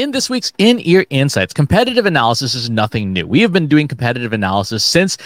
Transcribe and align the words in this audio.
In 0.00 0.12
this 0.12 0.30
week's 0.30 0.50
In 0.56 0.80
Ear 0.88 1.04
Insights, 1.10 1.52
competitive 1.52 2.06
analysis 2.06 2.54
is 2.54 2.70
nothing 2.70 3.12
new. 3.12 3.26
We 3.26 3.42
have 3.42 3.52
been 3.52 3.66
doing 3.66 3.86
competitive 3.86 4.32
analysis 4.32 4.82
since 4.82 5.18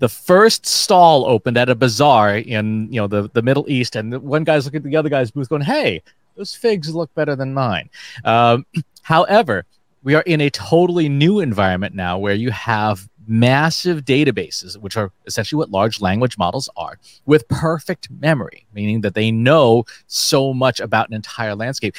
the 0.00 0.08
first 0.08 0.66
stall 0.66 1.26
opened 1.26 1.56
at 1.56 1.68
a 1.68 1.76
bazaar 1.76 2.38
in 2.38 2.92
you 2.92 3.00
know 3.00 3.06
the, 3.06 3.30
the 3.34 3.42
Middle 3.42 3.64
East, 3.70 3.94
and 3.94 4.20
one 4.24 4.42
guy's 4.42 4.64
looking 4.64 4.78
at 4.78 4.82
the 4.82 4.96
other 4.96 5.08
guy's 5.08 5.30
booth, 5.30 5.48
going, 5.48 5.62
"Hey, 5.62 6.02
those 6.34 6.56
figs 6.56 6.92
look 6.92 7.14
better 7.14 7.36
than 7.36 7.54
mine." 7.54 7.88
Um, 8.24 8.66
however, 9.02 9.64
we 10.02 10.16
are 10.16 10.22
in 10.22 10.40
a 10.40 10.50
totally 10.50 11.08
new 11.08 11.38
environment 11.38 11.94
now, 11.94 12.18
where 12.18 12.34
you 12.34 12.50
have 12.50 13.08
massive 13.28 14.04
databases, 14.04 14.76
which 14.76 14.96
are 14.96 15.12
essentially 15.26 15.56
what 15.56 15.70
large 15.70 16.00
language 16.00 16.36
models 16.36 16.68
are, 16.76 16.98
with 17.26 17.46
perfect 17.46 18.10
memory, 18.10 18.66
meaning 18.74 19.02
that 19.02 19.14
they 19.14 19.30
know 19.30 19.84
so 20.08 20.52
much 20.52 20.80
about 20.80 21.06
an 21.06 21.14
entire 21.14 21.54
landscape. 21.54 21.94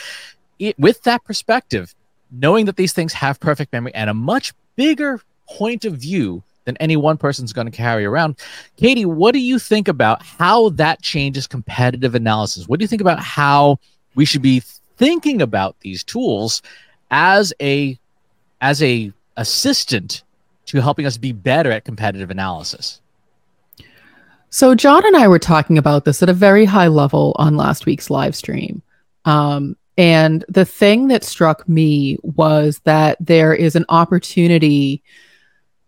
It, 0.60 0.78
with 0.78 1.04
that 1.04 1.24
perspective, 1.24 1.94
knowing 2.32 2.66
that 2.66 2.76
these 2.76 2.94
things 2.94 3.14
have 3.14 3.40
perfect 3.40 3.74
memory 3.74 3.94
and 3.94 4.10
a 4.10 4.14
much 4.14 4.54
bigger 4.76 5.22
point 5.48 5.86
of 5.86 5.94
view 5.94 6.44
than 6.66 6.78
any 6.78 6.98
one 6.98 7.18
person's 7.18 7.54
going 7.54 7.66
to 7.66 7.76
carry 7.76 8.06
around. 8.06 8.36
Katie, 8.76 9.06
what 9.06 9.32
do 9.32 9.40
you 9.40 9.58
think 9.58 9.88
about 9.88 10.22
how 10.22 10.70
that 10.70 11.02
changes 11.02 11.48
competitive 11.48 12.14
analysis? 12.14 12.68
What 12.68 12.80
do 12.80 12.84
you 12.84 12.88
think 12.88 13.02
about 13.02 13.20
how 13.20 13.80
we 14.16 14.26
should 14.26 14.42
be 14.42 14.62
thinking 14.98 15.42
about 15.42 15.80
these 15.80 16.04
tools 16.04 16.62
as 17.10 17.54
a 17.62 17.98
as 18.60 18.84
a 18.84 19.14
assistant 19.38 20.24
to 20.66 20.82
helping 20.82 21.06
us 21.06 21.18
be 21.18 21.32
better 21.32 21.72
at 21.72 21.86
competitive 21.86 22.30
analysis? 22.30 23.00
So 24.50 24.76
John 24.76 25.06
and 25.06 25.16
I 25.16 25.28
were 25.28 25.40
talking 25.40 25.78
about 25.78 26.04
this 26.04 26.22
at 26.22 26.30
a 26.30 26.34
very 26.34 26.66
high 26.66 26.88
level 26.88 27.34
on 27.38 27.56
last 27.56 27.86
week's 27.86 28.10
live 28.10 28.36
stream. 28.36 28.82
Um, 29.24 29.78
and 29.98 30.46
the 30.48 30.66
thing 30.66 31.08
that 31.08 31.24
struck 31.24 31.68
me 31.68 32.18
was 32.22 32.80
that 32.84 33.18
there 33.20 33.54
is 33.54 33.76
an 33.76 33.86
opportunity 33.90 35.04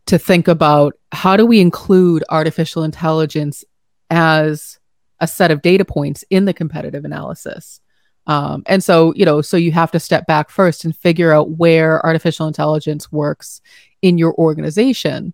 to 0.07 0.17
think 0.17 0.47
about 0.47 0.97
how 1.11 1.37
do 1.37 1.45
we 1.45 1.59
include 1.59 2.23
artificial 2.29 2.83
intelligence 2.83 3.63
as 4.09 4.79
a 5.19 5.27
set 5.27 5.51
of 5.51 5.61
data 5.61 5.85
points 5.85 6.23
in 6.31 6.45
the 6.45 6.53
competitive 6.53 7.05
analysis. 7.05 7.79
Um, 8.25 8.63
and 8.65 8.83
so, 8.83 9.13
you 9.15 9.25
know, 9.25 9.41
so 9.41 9.57
you 9.57 9.71
have 9.71 9.91
to 9.91 9.99
step 9.99 10.25
back 10.25 10.49
first 10.49 10.85
and 10.85 10.95
figure 10.95 11.31
out 11.31 11.51
where 11.51 12.03
artificial 12.05 12.47
intelligence 12.47 13.11
works 13.11 13.61
in 14.01 14.17
your 14.17 14.33
organization 14.35 15.33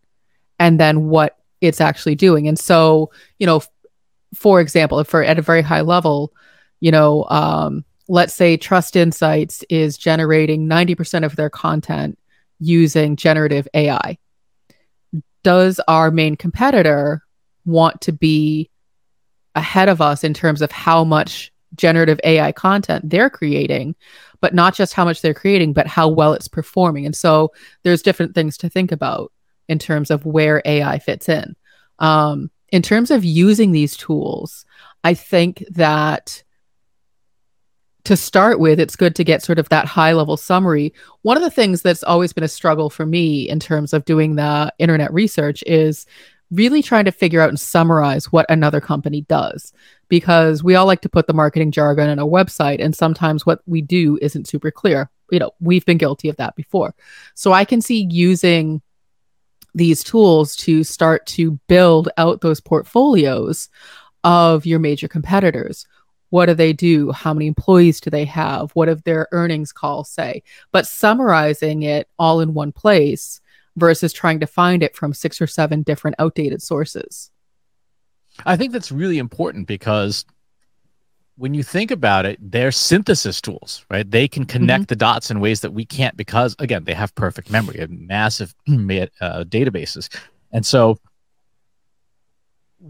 and 0.59 0.80
then 0.80 1.08
what 1.08 1.38
it's 1.62 1.81
actually 1.81 2.16
doing. 2.16 2.48
And 2.48 2.59
so, 2.59 3.12
you 3.40 3.46
know, 3.46 3.58
f- 3.58 3.70
for 4.34 4.59
example, 4.59 5.03
we're 5.12 5.23
at 5.23 5.40
a 5.40 5.42
very 5.42 5.62
high 5.62 5.81
level, 5.81 6.34
you 6.80 6.92
know, 6.92 7.26
um, 7.30 7.86
let's 8.08 8.34
say 8.34 8.58
Trust 8.58 8.95
Insights 8.95 9.64
is 9.70 9.98
generating 9.98 10.67
90% 10.67 11.25
of 11.25 11.36
their 11.36 11.50
content 11.50 12.17
using 12.59 13.16
generative 13.16 13.67
AI 13.73 14.17
does 15.45 15.80
our 15.88 16.09
main 16.09 16.36
competitor 16.36 17.23
want 17.66 18.02
to 18.02 18.12
be 18.12 18.70
ahead 19.53 19.89
of 19.89 20.02
us 20.02 20.23
in 20.23 20.34
terms 20.34 20.62
of 20.62 20.72
how 20.72 21.03
much 21.03 21.53
generative 21.75 22.20
AI 22.23 22.52
content 22.52 23.08
they're 23.09 23.30
creating, 23.30 23.95
but 24.42 24.56
not 24.56 24.73
just 24.73 24.94
how 24.94 25.06
much 25.06 25.22
they're 25.22 25.36
creating, 25.36 25.72
but 25.72 25.86
how 25.86 26.08
well 26.08 26.34
it's 26.34 26.47
performing. 26.47 27.06
And 27.06 27.16
so 27.16 27.52
there's 27.84 28.02
different 28.02 28.34
things 28.34 28.58
to 28.58 28.69
think 28.69 28.92
about 28.92 29.31
in 29.67 29.78
terms 29.78 30.09
of 30.09 30.25
where 30.25 30.64
AI 30.66 30.97
fits 30.97 31.30
in. 31.30 31.56
Um, 32.00 32.50
in 32.69 32.81
terms 32.81 33.12
of 33.12 33.23
using 33.23 33.72
these 33.72 33.95
tools, 33.95 34.66
I 35.03 35.14
think 35.14 35.64
that 35.69 36.44
to 38.06 38.16
start 38.16 38.59
with, 38.59 38.80
it's 38.80 38.95
good 38.95 39.16
to 39.16 39.23
get 39.23 39.44
sort 39.44 39.59
of 39.59 39.70
that 39.70 39.86
high 39.86 40.14
level 40.14 40.38
summary. 40.38 40.94
One 41.23 41.38
of 41.38 41.44
the 41.44 41.50
things 41.50 41.81
that's 41.81 42.03
always 42.03 42.34
been 42.34 42.44
a 42.44 42.47
struggle 42.47 42.89
for 42.89 43.06
me 43.06 43.50
in 43.50 43.59
terms 43.59 43.94
of 43.94 44.06
doing 44.06 44.36
the 44.36 44.73
internet 44.80 45.14
research 45.14 45.64
is 45.67 46.06
really 46.52 46.81
trying 46.81 47.06
to 47.06 47.12
figure 47.12 47.42
out 47.42 47.50
and 47.50 47.59
summarize 47.59 48.31
what 48.31 48.45
another 48.50 48.80
company 48.80 49.22
does 49.22 49.74
because 50.07 50.63
we 50.63 50.75
all 50.75 50.85
like 50.85 51.02
to 51.02 51.09
put 51.09 51.28
the 51.28 51.34
marketing 51.34 51.72
jargon 51.72 52.09
on 52.09 52.19
a 52.19 52.25
website 52.25 52.84
and 52.84 52.96
sometimes 52.96 53.46
what 53.46 53.62
we 53.66 53.81
do 53.81 54.18
isn't 54.22 54.47
super 54.47 54.69
clear. 54.69 55.09
You 55.31 55.40
know, 55.40 55.51
we've 55.59 55.85
been 55.85 55.97
guilty 55.97 56.30
of 56.30 56.38
that 56.38 56.56
before. 56.56 56.94
So 57.34 57.51
I 57.51 57.66
can 57.66 57.81
see 57.81 58.07
using 58.09 58.81
these 59.74 60.03
tools 60.03 60.56
to 60.56 60.84
start 60.84 61.25
to 61.25 61.59
build 61.68 62.09
out 62.18 62.41
those 62.41 62.62
portfolios 62.62 63.68
of 64.24 64.66
your 64.66 64.80
major 64.80 65.07
competitors 65.07 65.88
what 66.35 66.47
do 66.47 66.53
they 66.53 66.73
do? 66.73 67.13
How 67.13 67.34
many 67.34 67.47
employees 67.47 68.01
do 68.01 68.09
they 68.09 68.25
have? 68.25 68.69
What 68.72 68.90
have 68.90 69.06
their 69.06 69.29
earnings 69.31 69.72
calls 69.72 70.09
say? 70.09 70.44
But 70.73 70.85
summarizing 70.85 71.84
it 71.84 72.09
all 72.19 72.41
in 72.41 72.53
one 72.53 72.73
place 72.73 73.40
versus 73.78 74.12
trying 74.12 74.41
to 74.41 74.45
find 74.45 74.84
it 74.84 74.97
from 74.97 75.13
six 75.13 75.40
or 75.40 75.47
seven 75.47 75.81
different 75.81 76.18
outdated 76.19 76.62
sources. 76.62 77.31
I 78.45 78.57
think 78.57 78.74
that's 78.74 78.91
really 78.91 79.18
important 79.18 79.66
because 79.66 80.25
when 81.38 81.53
you 81.53 81.63
think 81.63 81.90
about 81.90 82.25
it, 82.25 82.38
they're 82.41 82.69
synthesis 82.69 83.40
tools, 83.40 83.85
right? 83.90 84.12
They 84.12 84.28
can 84.28 84.44
connect 84.44 84.81
mm-hmm. 84.81 84.88
the 84.88 84.95
dots 84.97 85.31
in 85.31 85.40
ways 85.40 85.62
that 85.62 85.72
we 85.72 85.85
can't 85.85 86.18
because, 86.18 86.53
again, 86.59 86.84
they 86.84 86.95
have 86.95 87.16
perfect 87.16 87.50
memory 87.50 87.79
and 87.79 88.09
massive 88.09 88.53
uh, 88.68 89.45
databases. 89.45 90.13
And 90.51 90.66
so 90.66 91.00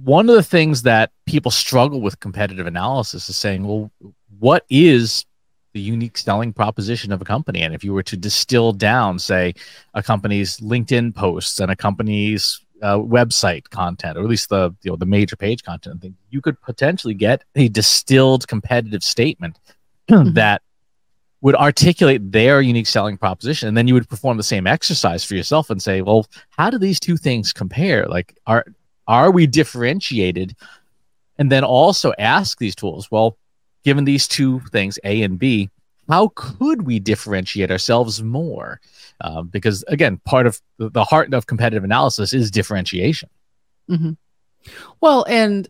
one 0.03 0.29
of 0.29 0.35
the 0.35 0.43
things 0.43 0.81
that 0.81 1.11
people 1.25 1.51
struggle 1.51 2.01
with 2.01 2.19
competitive 2.19 2.67
analysis 2.67 3.29
is 3.29 3.37
saying, 3.37 3.65
well, 3.65 3.91
what 4.39 4.65
is 4.69 5.25
the 5.73 5.79
unique 5.79 6.17
selling 6.17 6.51
proposition 6.51 7.13
of 7.13 7.21
a 7.21 7.25
company? 7.25 7.61
And 7.61 7.73
if 7.73 7.83
you 7.83 7.93
were 7.93 8.03
to 8.03 8.17
distill 8.17 8.73
down, 8.73 9.19
say, 9.19 9.53
a 9.93 10.03
company's 10.03 10.57
LinkedIn 10.59 11.15
posts 11.15 11.61
and 11.61 11.71
a 11.71 11.75
company's 11.77 12.59
uh, 12.81 12.97
website 12.97 13.69
content, 13.69 14.17
or 14.17 14.21
at 14.21 14.27
least 14.27 14.49
the 14.49 14.75
you 14.83 14.91
know 14.91 14.97
the 14.97 15.05
major 15.05 15.37
page 15.37 15.63
content 15.63 16.01
thing, 16.01 16.15
you 16.29 16.41
could 16.41 16.61
potentially 16.61 17.13
get 17.13 17.45
a 17.55 17.69
distilled 17.69 18.47
competitive 18.49 19.03
statement 19.03 19.57
mm-hmm. 20.09 20.33
that 20.33 20.61
would 21.39 21.55
articulate 21.55 22.31
their 22.31 22.59
unique 22.59 22.87
selling 22.87 23.17
proposition 23.17 23.67
and 23.67 23.77
then 23.77 23.87
you 23.87 23.93
would 23.93 24.09
perform 24.09 24.35
the 24.35 24.43
same 24.43 24.65
exercise 24.65 25.23
for 25.23 25.35
yourself 25.35 25.69
and 25.69 25.79
say 25.79 26.01
well 26.01 26.25
how 26.49 26.71
do 26.71 26.79
these 26.79 26.99
two 26.99 27.17
things 27.17 27.53
compare 27.53 28.07
like 28.07 28.35
are 28.47 28.65
are 29.07 29.31
we 29.31 29.47
differentiated? 29.47 30.55
And 31.37 31.51
then 31.51 31.63
also 31.63 32.13
ask 32.17 32.57
these 32.57 32.75
tools, 32.75 33.11
well, 33.11 33.37
given 33.83 34.05
these 34.05 34.27
two 34.27 34.61
things, 34.71 34.97
A 35.03 35.21
and 35.21 35.37
B, 35.37 35.69
how 36.07 36.31
could 36.35 36.83
we 36.83 36.99
differentiate 36.99 37.71
ourselves 37.71 38.21
more? 38.21 38.79
Uh, 39.21 39.41
because 39.41 39.83
again, 39.87 40.17
part 40.25 40.47
of 40.47 40.61
the 40.77 41.03
heart 41.03 41.33
of 41.33 41.47
competitive 41.47 41.83
analysis 41.83 42.33
is 42.33 42.51
differentiation. 42.51 43.29
Mm-hmm. 43.89 44.11
Well, 45.01 45.25
and 45.27 45.67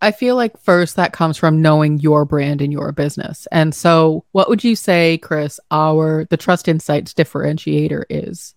I 0.00 0.10
feel 0.10 0.34
like 0.34 0.58
first 0.58 0.96
that 0.96 1.12
comes 1.12 1.36
from 1.38 1.62
knowing 1.62 2.00
your 2.00 2.24
brand 2.24 2.60
and 2.60 2.72
your 2.72 2.90
business. 2.92 3.46
And 3.52 3.74
so, 3.74 4.24
what 4.32 4.48
would 4.48 4.64
you 4.64 4.74
say, 4.74 5.18
Chris, 5.18 5.60
our 5.70 6.26
the 6.28 6.36
Trust 6.36 6.66
Insights 6.66 7.14
differentiator 7.14 8.04
is? 8.10 8.54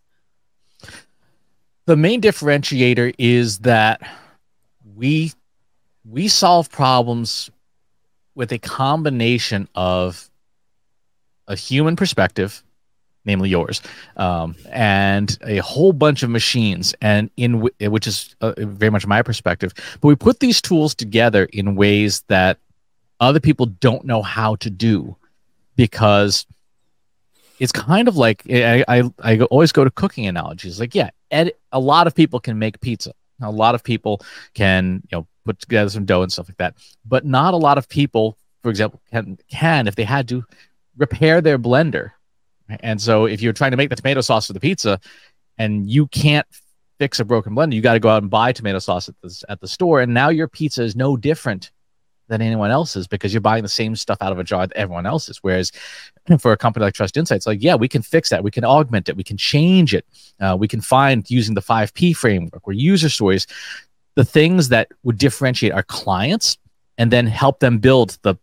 The 1.86 1.96
main 1.96 2.22
differentiator 2.22 3.14
is 3.18 3.60
that 3.60 4.02
we 4.96 5.32
we 6.04 6.28
solve 6.28 6.70
problems 6.70 7.50
with 8.36 8.52
a 8.52 8.60
combination 8.60 9.68
of 9.76 10.30
a 11.48 11.56
human 11.56 11.96
perspective 11.96 12.64
namely 13.26 13.50
yours 13.50 13.82
um, 14.18 14.56
and 14.70 15.38
a 15.46 15.58
whole 15.58 15.94
bunch 15.94 16.24
of 16.24 16.30
machines 16.30 16.94
and 17.02 17.30
in 17.38 17.54
w- 17.54 17.90
which 17.90 18.08
is 18.08 18.36
uh, 18.42 18.54
very 18.58 18.92
much 18.92 19.08
my 19.08 19.22
perspective. 19.22 19.74
But 20.00 20.08
we 20.08 20.16
put 20.16 20.40
these 20.40 20.62
tools 20.62 20.94
together 20.96 21.46
in 21.46 21.76
ways 21.76 22.24
that 22.28 22.60
other 23.20 23.40
people 23.40 23.66
don't 23.66 24.06
know 24.06 24.22
how 24.22 24.56
to 24.58 24.70
do 24.70 25.16
because 25.76 26.46
it's 27.60 27.72
kind 27.72 28.08
of 28.08 28.18
like 28.18 28.44
I, 28.50 28.84
I, 28.88 29.04
I 29.20 29.40
always 29.40 29.72
go 29.72 29.84
to 29.84 29.92
cooking 29.92 30.28
analogies 30.28 30.80
like 30.80 30.94
yeah 30.94 31.10
ed, 31.36 31.52
a 31.72 31.80
lot 31.80 32.08
of 32.08 32.16
people 32.16 32.40
can 32.40 32.58
make 32.58 32.80
pizza. 32.80 33.14
A 33.42 33.52
lot 33.52 33.76
of 33.76 33.84
people 33.84 34.22
can, 34.54 35.04
you 35.12 35.18
know, 35.18 35.28
put 35.44 35.60
together 35.60 35.90
some 35.90 36.06
dough 36.06 36.24
and 36.24 36.32
stuff 36.32 36.48
like 36.50 36.58
that. 36.58 36.76
But 37.06 37.26
not 37.26 37.54
a 37.54 37.58
lot 37.58 37.78
of 37.78 37.90
people, 37.90 38.38
for 38.64 38.70
example, 38.70 39.02
can 39.12 39.38
can 39.50 39.88
if 39.88 39.96
they 39.96 40.06
had 40.06 40.28
to 40.30 40.46
repair 40.98 41.42
their 41.42 41.60
blender. 41.60 42.12
And 42.80 43.00
so 43.00 43.26
if 43.26 43.42
you're 43.42 43.54
trying 43.54 43.72
to 43.72 43.78
make 43.78 43.90
the 43.90 43.96
tomato 43.96 44.22
sauce 44.22 44.48
for 44.48 44.54
the 44.54 44.60
pizza 44.60 45.00
and 45.58 45.88
you 45.88 46.08
can't 46.08 46.48
fix 46.98 47.20
a 47.20 47.26
broken 47.26 47.54
blender, 47.54 47.74
you 47.74 47.82
got 47.82 47.94
to 47.94 48.00
go 48.00 48.10
out 48.10 48.24
and 48.24 48.32
buy 48.32 48.54
tomato 48.54 48.80
sauce 48.80 49.10
at 49.10 49.16
the, 49.22 49.44
at 49.50 49.60
the 49.60 49.68
store. 49.68 50.02
And 50.02 50.14
now 50.14 50.30
your 50.30 50.48
pizza 50.48 50.82
is 50.82 50.96
no 50.96 51.18
different 51.18 51.72
than 52.28 52.42
anyone 52.42 52.72
else's 52.72 53.08
because 53.08 53.34
you're 53.34 53.42
buying 53.42 53.64
the 53.64 53.70
same 53.70 53.96
stuff 53.96 54.18
out 54.22 54.32
of 54.32 54.40
a 54.40 54.44
jar 54.44 54.68
that 54.68 54.76
everyone 54.78 55.06
else 55.06 55.30
is. 55.30 55.38
Whereas 55.38 55.72
for 56.40 56.52
a 56.52 56.58
company 56.58 56.84
like 56.84 56.94
Trust 56.94 57.18
Insights, 57.18 57.48
like, 57.48 57.62
yeah, 57.62 57.76
we 57.76 57.88
can 57.88 58.02
fix 58.02 58.30
that. 58.30 58.44
We 58.44 58.52
can 58.52 58.66
augment 58.66 59.10
it. 59.10 59.18
We 59.18 59.24
can 59.24 59.38
change 59.38 59.94
it. 59.94 60.06
Uh, 60.40 60.56
we 60.60 60.68
can 60.68 60.82
find 60.82 61.30
using 61.30 61.56
the 61.56 61.62
5P 61.62 62.16
framework 62.16 62.68
or 62.68 62.74
user 62.74 63.10
stories, 63.10 63.48
the 64.16 64.26
things 64.26 64.70
that 64.70 64.90
would 65.04 65.18
differentiate 65.18 65.74
our 65.74 65.84
clients 65.84 66.58
and 66.98 67.12
then 67.12 67.28
help 67.28 67.60
them 67.60 67.78
build 67.80 68.18
the, 68.22 68.36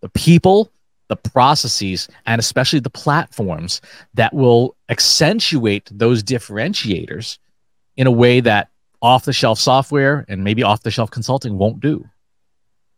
the 0.00 0.08
people 0.10 0.70
the 1.08 1.16
processes 1.16 2.08
and 2.26 2.38
especially 2.38 2.80
the 2.80 2.90
platforms 2.90 3.80
that 4.14 4.32
will 4.32 4.76
accentuate 4.88 5.88
those 5.90 6.22
differentiators 6.22 7.38
in 7.96 8.06
a 8.06 8.10
way 8.10 8.40
that 8.40 8.68
off 9.00 9.24
the 9.24 9.32
shelf 9.32 9.58
software 9.58 10.24
and 10.28 10.44
maybe 10.44 10.62
off 10.62 10.82
the 10.82 10.90
shelf 10.90 11.10
consulting 11.10 11.58
won't 11.58 11.80
do. 11.80 12.04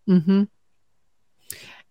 Mm-hmm. 0.08 0.44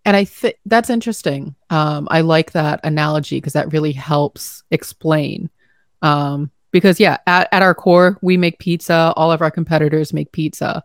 And 0.04 0.16
I 0.16 0.24
think 0.24 0.56
that's 0.64 0.90
interesting. 0.90 1.54
Um, 1.68 2.08
I 2.10 2.22
like 2.22 2.52
that 2.52 2.80
analogy 2.84 3.36
because 3.36 3.52
that 3.52 3.72
really 3.72 3.92
helps 3.92 4.62
explain. 4.70 5.50
Um, 6.02 6.50
because 6.70 6.98
yeah, 6.98 7.18
at, 7.26 7.48
at 7.52 7.62
our 7.62 7.74
core, 7.74 8.18
we 8.22 8.36
make 8.36 8.58
pizza. 8.58 9.12
All 9.16 9.30
of 9.30 9.42
our 9.42 9.50
competitors 9.50 10.12
make 10.12 10.32
pizza. 10.32 10.82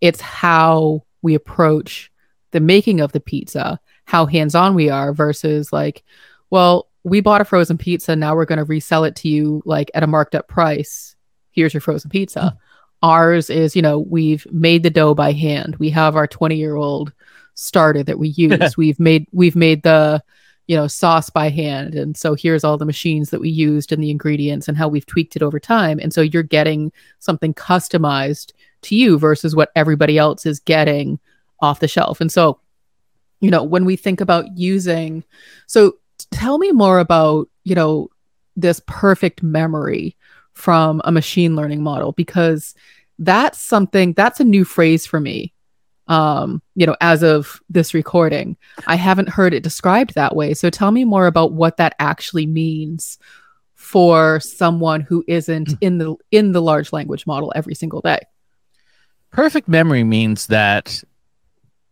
It's 0.00 0.20
how 0.20 1.04
we 1.22 1.34
approach 1.34 2.12
the 2.50 2.60
making 2.60 3.00
of 3.00 3.12
the 3.12 3.20
pizza, 3.20 3.80
how 4.04 4.26
hands-on 4.26 4.74
we 4.74 4.90
are 4.90 5.12
versus 5.12 5.72
like, 5.72 6.04
well, 6.50 6.88
we 7.04 7.20
bought 7.20 7.40
a 7.40 7.44
frozen 7.44 7.78
pizza. 7.78 8.16
Now 8.16 8.34
we're 8.34 8.44
going 8.44 8.58
to 8.58 8.64
resell 8.64 9.04
it 9.04 9.16
to 9.16 9.28
you 9.28 9.62
like 9.64 9.90
at 9.94 10.02
a 10.02 10.06
marked 10.06 10.34
up 10.34 10.48
price. 10.48 11.16
Here's 11.50 11.72
your 11.72 11.80
frozen 11.80 12.10
pizza. 12.10 12.40
Mm. 12.40 12.58
Ours 13.02 13.48
is, 13.48 13.76
you 13.76 13.82
know, 13.82 14.00
we've 14.00 14.46
made 14.50 14.82
the 14.82 14.90
dough 14.90 15.14
by 15.14 15.32
hand. 15.32 15.76
We 15.76 15.90
have 15.90 16.16
our 16.16 16.26
20 16.26 16.56
year 16.56 16.76
old 16.76 17.12
starter 17.54 18.02
that 18.04 18.18
we 18.18 18.28
use. 18.36 18.76
we've 18.76 19.00
made 19.00 19.26
we've 19.32 19.56
made 19.56 19.82
the 19.82 20.22
you 20.68 20.76
know 20.76 20.86
sauce 20.86 21.28
by 21.30 21.48
hand 21.48 21.94
and 21.94 22.16
so 22.16 22.34
here's 22.34 22.62
all 22.62 22.76
the 22.78 22.84
machines 22.84 23.30
that 23.30 23.40
we 23.40 23.48
used 23.48 23.90
and 23.90 24.02
the 24.02 24.10
ingredients 24.10 24.68
and 24.68 24.76
how 24.76 24.86
we've 24.86 25.06
tweaked 25.06 25.34
it 25.34 25.42
over 25.42 25.58
time 25.58 25.98
and 25.98 26.12
so 26.12 26.20
you're 26.20 26.42
getting 26.42 26.92
something 27.18 27.52
customized 27.54 28.52
to 28.82 28.94
you 28.94 29.18
versus 29.18 29.56
what 29.56 29.72
everybody 29.74 30.18
else 30.18 30.46
is 30.46 30.60
getting 30.60 31.18
off 31.60 31.80
the 31.80 31.88
shelf 31.88 32.20
and 32.20 32.30
so 32.30 32.60
you 33.40 33.50
know 33.50 33.64
when 33.64 33.84
we 33.84 33.96
think 33.96 34.20
about 34.20 34.44
using 34.56 35.24
so 35.66 35.96
tell 36.30 36.58
me 36.58 36.70
more 36.70 36.98
about 36.98 37.48
you 37.64 37.74
know 37.74 38.08
this 38.54 38.80
perfect 38.86 39.42
memory 39.42 40.16
from 40.58 41.00
a 41.04 41.12
machine 41.12 41.56
learning 41.56 41.82
model 41.82 42.12
because 42.12 42.74
that's 43.18 43.60
something 43.60 44.12
that's 44.12 44.40
a 44.40 44.44
new 44.44 44.64
phrase 44.64 45.06
for 45.06 45.20
me 45.20 45.52
um, 46.08 46.62
you 46.74 46.86
know, 46.86 46.96
as 47.00 47.22
of 47.22 47.60
this 47.68 47.94
recording. 47.94 48.56
I 48.86 48.96
haven't 48.96 49.28
heard 49.28 49.52
it 49.54 49.62
described 49.62 50.14
that 50.14 50.34
way. 50.34 50.54
So 50.54 50.70
tell 50.70 50.90
me 50.90 51.04
more 51.04 51.26
about 51.26 51.52
what 51.52 51.76
that 51.76 51.94
actually 51.98 52.46
means 52.46 53.18
for 53.74 54.40
someone 54.40 55.02
who 55.02 55.24
isn't 55.28 55.74
in 55.80 55.98
the 55.98 56.16
in 56.30 56.52
the 56.52 56.62
large 56.62 56.92
language 56.92 57.26
model 57.26 57.52
every 57.54 57.74
single 57.74 58.00
day. 58.00 58.20
Perfect 59.30 59.68
memory 59.68 60.02
means 60.02 60.46
that 60.46 61.02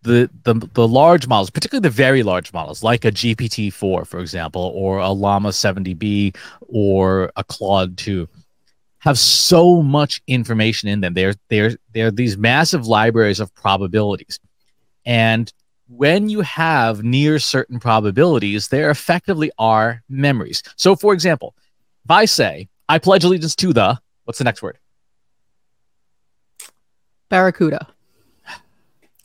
the, 0.02 0.30
the 0.44 0.54
the 0.72 0.88
large 0.88 1.26
models, 1.26 1.50
particularly 1.50 1.82
the 1.82 1.90
very 1.90 2.22
large 2.22 2.52
models, 2.52 2.82
like 2.82 3.04
a 3.04 3.12
GPT-4, 3.12 4.06
for 4.06 4.20
example, 4.20 4.72
or 4.74 4.98
a 4.98 5.10
Llama 5.10 5.50
70B 5.50 6.36
or 6.68 7.32
a 7.36 7.44
Claude 7.44 7.98
2, 7.98 8.26
have 8.98 9.18
so 9.18 9.82
much 9.82 10.22
information 10.26 10.88
in 10.88 11.00
them. 11.00 11.14
They're 11.14 11.34
they're 11.48 11.76
they're 11.92 12.10
these 12.10 12.36
massive 12.36 12.86
libraries 12.86 13.40
of 13.40 13.54
probabilities. 13.54 14.40
And 15.04 15.52
when 15.88 16.28
you 16.28 16.40
have 16.40 17.04
near 17.04 17.38
certain 17.38 17.78
probabilities, 17.78 18.68
there 18.68 18.90
effectively 18.90 19.50
are 19.58 20.02
memories. 20.08 20.62
So 20.76 20.96
for 20.96 21.12
example, 21.12 21.54
if 22.04 22.10
I 22.10 22.24
say, 22.24 22.68
I 22.88 22.98
pledge 22.98 23.24
allegiance 23.24 23.54
to 23.56 23.72
the, 23.72 24.00
what's 24.24 24.38
the 24.38 24.44
next 24.44 24.62
word? 24.62 24.78
Barracuda. 27.28 27.88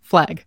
Flag. 0.04 0.46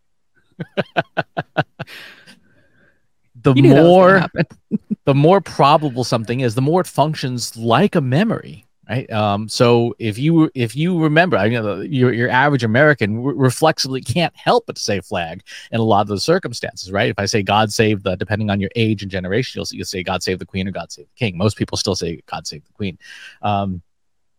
the 3.41 3.55
more 3.55 4.27
the 5.05 5.15
more 5.15 5.41
probable 5.41 6.05
something 6.05 6.41
is, 6.41 6.55
the 6.55 6.62
more 6.62 6.81
it 6.81 6.87
functions 6.87 7.56
like 7.56 7.94
a 7.94 8.00
memory 8.00 8.67
right? 8.88 9.10
Um, 9.10 9.48
so 9.48 9.94
if 9.98 10.19
you 10.19 10.50
if 10.54 10.76
you 10.76 11.00
remember 11.00 11.36
i 11.36 11.48
know 11.48 11.81
your, 11.81 12.12
your 12.12 12.28
average 12.28 12.64
american 12.64 13.22
re- 13.22 13.34
reflexively 13.36 14.00
can't 14.00 14.34
help 14.36 14.66
but 14.66 14.78
say 14.78 15.00
flag 15.00 15.42
in 15.70 15.81
a 15.81 15.82
lot 15.82 16.02
of 16.02 16.08
those 16.08 16.25
circumstances 16.25 16.92
right? 16.92 17.10
If 17.10 17.19
i 17.19 17.26
say 17.26 17.42
god 17.42 17.72
save 17.72 18.02
the 18.02 18.16
depending 18.16 18.50
on 18.50 18.60
your 18.60 18.70
age 18.76 19.02
and 19.02 19.10
generation 19.10 19.58
you'll, 19.58 19.66
you'll 19.70 19.86
say 19.86 20.02
god 20.02 20.22
save 20.22 20.38
the 20.38 20.46
queen 20.46 20.69
or 20.69 20.72
god 20.72 20.92
save 20.92 21.06
the 21.06 21.14
king. 21.16 21.36
Most 21.36 21.56
people 21.56 21.76
still 21.76 21.96
say 21.96 22.20
god 22.26 22.46
save 22.46 22.64
the 22.64 22.72
queen. 22.72 22.98
Um, 23.42 23.82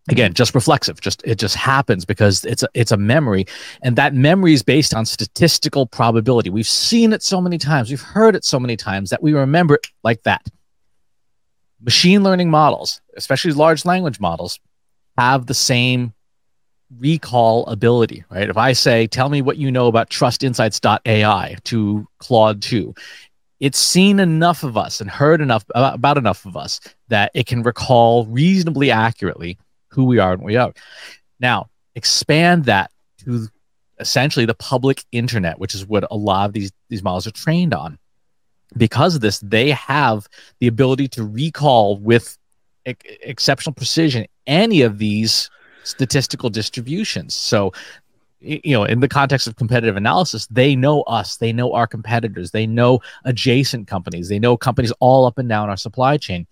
again 0.08 0.32
just 0.32 0.54
reflexive 0.54 1.00
just 1.00 1.20
it 1.24 1.36
just 1.36 1.56
happens 1.56 2.04
because 2.04 2.44
it's 2.44 2.62
a, 2.62 2.68
it's 2.74 2.92
a 2.92 2.96
memory 2.96 3.44
and 3.82 3.96
that 3.96 4.14
memory 4.14 4.52
is 4.52 4.62
based 4.62 4.94
on 4.94 5.04
statistical 5.04 5.86
probability. 5.86 6.50
We've 6.50 6.66
seen 6.66 7.12
it 7.12 7.22
so 7.22 7.40
many 7.40 7.58
times. 7.58 7.90
We've 7.90 8.00
heard 8.00 8.36
it 8.36 8.44
so 8.44 8.60
many 8.60 8.76
times 8.76 9.10
that 9.10 9.22
we 9.22 9.32
remember 9.32 9.74
it 9.74 9.88
like 10.04 10.22
that 10.22 10.46
machine 11.80 12.22
learning 12.22 12.50
models, 12.50 13.00
especially 13.16 13.52
large 13.52 13.84
language 13.84 14.20
models, 14.20 14.58
have 15.16 15.46
the 15.46 15.54
same 15.54 16.12
recall 16.98 17.66
ability, 17.66 18.24
right? 18.30 18.48
If 18.48 18.56
I 18.56 18.72
say, 18.72 19.06
tell 19.06 19.28
me 19.28 19.42
what 19.42 19.56
you 19.56 19.70
know 19.72 19.86
about 19.86 20.10
trustinsights.ai 20.10 21.56
to 21.64 22.08
Claude 22.18 22.62
2, 22.62 22.94
it's 23.58 23.78
seen 23.78 24.20
enough 24.20 24.62
of 24.62 24.76
us 24.76 25.00
and 25.00 25.10
heard 25.10 25.40
enough 25.40 25.64
uh, 25.74 25.90
about 25.94 26.18
enough 26.18 26.44
of 26.44 26.56
us 26.56 26.80
that 27.08 27.30
it 27.34 27.46
can 27.46 27.62
recall 27.62 28.26
reasonably 28.26 28.90
accurately 28.90 29.58
who 29.88 30.04
we 30.04 30.18
are 30.18 30.32
and 30.32 30.42
what 30.42 30.46
we 30.46 30.56
are. 30.56 30.72
Now, 31.40 31.70
expand 31.94 32.66
that 32.66 32.90
to 33.24 33.48
essentially 33.98 34.44
the 34.44 34.54
public 34.54 35.04
internet, 35.10 35.58
which 35.58 35.74
is 35.74 35.86
what 35.86 36.06
a 36.10 36.16
lot 36.16 36.46
of 36.46 36.52
these, 36.52 36.70
these 36.90 37.02
models 37.02 37.26
are 37.26 37.32
trained 37.32 37.72
on 37.72 37.98
because 38.76 39.14
of 39.14 39.20
this, 39.20 39.38
they 39.40 39.70
have 39.70 40.28
the 40.60 40.66
ability 40.66 41.08
to 41.08 41.24
recall 41.24 41.98
with 41.98 42.38
exceptional 42.84 43.74
precision 43.74 44.26
any 44.46 44.82
of 44.82 44.98
these 44.98 45.50
statistical 45.84 46.50
distributions. 46.50 47.34
So, 47.34 47.72
you 48.40 48.76
know, 48.76 48.84
in 48.84 49.00
the 49.00 49.08
context 49.08 49.46
of 49.46 49.56
competitive 49.56 49.96
analysis, 49.96 50.46
they 50.48 50.76
know 50.76 51.02
us, 51.02 51.36
they 51.36 51.52
know 51.52 51.72
our 51.72 51.86
competitors, 51.86 52.50
they 52.50 52.66
know 52.66 53.00
adjacent 53.24 53.88
companies, 53.88 54.28
they 54.28 54.38
know 54.38 54.56
companies 54.56 54.92
all 55.00 55.26
up 55.26 55.38
and 55.38 55.48
down 55.48 55.68
our 55.70 55.76
supply 55.76 56.16
chain, 56.16 56.46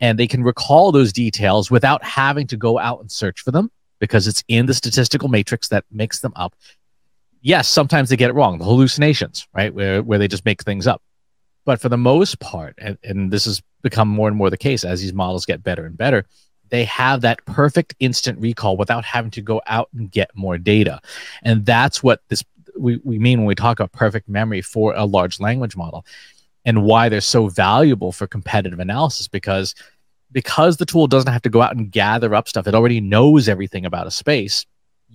and 0.00 0.18
they 0.18 0.26
can 0.26 0.42
recall 0.42 0.92
those 0.92 1.12
details 1.12 1.70
without 1.70 2.02
having 2.02 2.46
to 2.48 2.56
go 2.56 2.78
out 2.78 3.00
and 3.00 3.10
search 3.10 3.40
for 3.40 3.50
them 3.50 3.70
because 3.98 4.26
it's 4.26 4.42
in 4.48 4.66
the 4.66 4.74
statistical 4.74 5.28
matrix 5.28 5.68
that 5.68 5.84
makes 5.90 6.20
them 6.20 6.32
up. 6.36 6.54
Yes, 7.42 7.68
sometimes 7.68 8.08
they 8.08 8.16
get 8.16 8.30
it 8.30 8.34
wrong, 8.34 8.58
the 8.58 8.64
hallucinations, 8.64 9.46
right? 9.54 9.72
Where, 9.72 10.02
where 10.02 10.18
they 10.18 10.28
just 10.28 10.44
make 10.44 10.62
things 10.62 10.86
up. 10.86 11.02
But 11.66 11.80
for 11.80 11.90
the 11.90 11.98
most 11.98 12.40
part, 12.40 12.74
and, 12.78 12.96
and 13.04 13.30
this 13.30 13.44
has 13.44 13.60
become 13.82 14.08
more 14.08 14.28
and 14.28 14.36
more 14.36 14.48
the 14.48 14.56
case 14.56 14.84
as 14.84 15.02
these 15.02 15.12
models 15.12 15.44
get 15.44 15.62
better 15.62 15.84
and 15.84 15.98
better, 15.98 16.24
they 16.70 16.84
have 16.84 17.20
that 17.20 17.44
perfect 17.44 17.94
instant 18.00 18.40
recall 18.40 18.76
without 18.76 19.04
having 19.04 19.30
to 19.32 19.42
go 19.42 19.60
out 19.66 19.88
and 19.94 20.10
get 20.10 20.30
more 20.34 20.56
data. 20.56 21.00
And 21.42 21.66
that's 21.66 22.02
what 22.02 22.22
this 22.28 22.42
we, 22.78 23.00
we 23.04 23.18
mean 23.18 23.40
when 23.40 23.46
we 23.46 23.54
talk 23.54 23.78
about 23.78 23.92
perfect 23.92 24.28
memory 24.28 24.62
for 24.62 24.94
a 24.94 25.04
large 25.04 25.40
language 25.40 25.76
model 25.76 26.06
and 26.64 26.84
why 26.84 27.08
they're 27.08 27.20
so 27.20 27.48
valuable 27.48 28.12
for 28.12 28.26
competitive 28.26 28.80
analysis 28.80 29.28
because 29.28 29.74
because 30.32 30.76
the 30.76 30.84
tool 30.84 31.06
doesn't 31.06 31.32
have 31.32 31.42
to 31.42 31.48
go 31.48 31.62
out 31.62 31.76
and 31.76 31.90
gather 31.90 32.34
up 32.34 32.48
stuff 32.48 32.66
it 32.66 32.74
already 32.74 33.00
knows 33.00 33.48
everything 33.48 33.86
about 33.86 34.06
a 34.06 34.10
space 34.10 34.66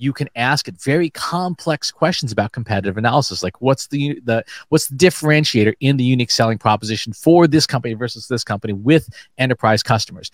you 0.01 0.13
can 0.13 0.27
ask 0.36 0.67
it 0.67 0.81
very 0.81 1.12
complex 1.12 1.91
questions 1.91 2.31
about 2.31 2.53
competitive 2.53 2.98
analysis 2.98 3.43
like 3.43 3.62
what's 3.62 3.86
the 3.88 4.20
the 4.24 4.43
what's 4.70 4.88
the 4.88 4.96
differentiator 4.96 5.74
in 5.79 5.96
the 5.98 6.03
unique 6.03 6.31
selling 6.31 6.58
proposition 6.58 7.13
for 7.13 7.48
this 7.48 7.67
company 7.67 7.93
versus 7.93 8.27
this 8.27 8.43
company 8.43 8.74
with 8.74 9.08
enterprise 9.38 9.84
customers? 9.84 10.31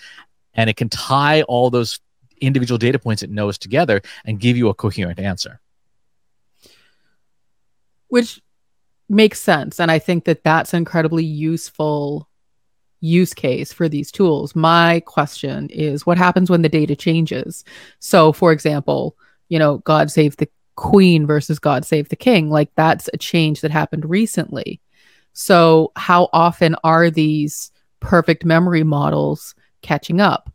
And 0.54 0.70
it 0.70 0.78
can 0.78 0.88
tie 0.88 1.42
all 1.44 1.70
those 1.70 2.00
individual 2.40 2.78
data 2.78 2.98
points 2.98 3.24
it 3.24 3.30
knows 3.30 3.58
together 3.58 4.02
and 4.24 4.40
give 4.40 4.56
you 4.56 4.70
a 4.70 4.74
coherent 4.74 5.20
answer. 5.20 5.60
Which 8.08 8.42
makes 9.10 9.40
sense. 9.40 9.80
And 9.82 9.92
i 9.92 10.00
think 10.00 10.24
that 10.26 10.44
that's 10.44 10.74
an 10.74 10.78
incredibly 10.78 11.26
useful 11.26 12.30
use 13.00 13.34
case 13.34 13.72
for 13.74 13.88
these 13.88 14.12
tools. 14.12 14.56
My 14.56 15.02
question 15.02 15.70
is 15.70 16.06
what 16.06 16.18
happens 16.18 16.50
when 16.50 16.62
the 16.62 16.70
data 16.70 16.96
changes? 16.96 17.66
So 18.00 18.32
for 18.32 18.54
example 18.54 19.18
you 19.50 19.60
know, 19.60 19.80
God 19.80 20.12
Save 20.12 20.38
the 20.38 20.50
Queen 20.76 21.26
versus 21.26 21.60
God 21.60 21.86
Save 21.86 22.10
the 22.10 22.16
King. 22.16 22.50
Like 22.50 22.70
that's 22.76 23.10
a 23.14 23.18
change 23.18 23.62
that 23.62 23.72
happened 23.72 24.10
recently. 24.10 24.80
So, 25.34 25.92
how 25.96 26.30
often 26.34 26.76
are 26.84 27.12
these 27.12 27.72
perfect 28.00 28.44
memory 28.44 28.84
models 28.84 29.54
catching 29.82 30.20
up? 30.20 30.52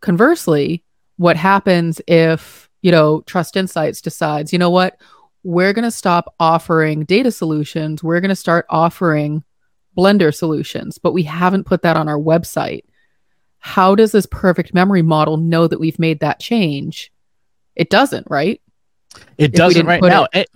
Conversely, 0.00 0.84
what 1.16 1.36
happens 1.36 2.00
if, 2.06 2.70
you 2.82 2.92
know, 2.92 3.22
Trust 3.22 3.56
Insights 3.56 4.00
decides, 4.00 4.52
you 4.52 4.58
know 4.58 4.70
what, 4.70 5.00
we're 5.42 5.72
going 5.72 5.84
to 5.84 5.90
stop 5.90 6.34
offering 6.38 7.04
data 7.04 7.30
solutions, 7.30 8.02
we're 8.02 8.20
going 8.20 8.28
to 8.28 8.36
start 8.36 8.66
offering 8.68 9.42
Blender 9.96 10.34
solutions, 10.34 10.98
but 10.98 11.12
we 11.12 11.22
haven't 11.22 11.64
put 11.64 11.82
that 11.82 11.96
on 11.96 12.08
our 12.08 12.18
website. 12.18 12.84
How 13.58 13.94
does 13.94 14.12
this 14.12 14.26
perfect 14.26 14.74
memory 14.74 15.02
model 15.02 15.36
know 15.36 15.66
that 15.66 15.80
we've 15.80 15.98
made 15.98 16.20
that 16.20 16.38
change? 16.38 17.10
It 17.76 17.90
doesn't, 17.90 18.26
right? 18.30 18.60
It 19.38 19.52
doesn't 19.52 19.86
right 19.86 20.02
now. 20.02 20.26
It, 20.32 20.50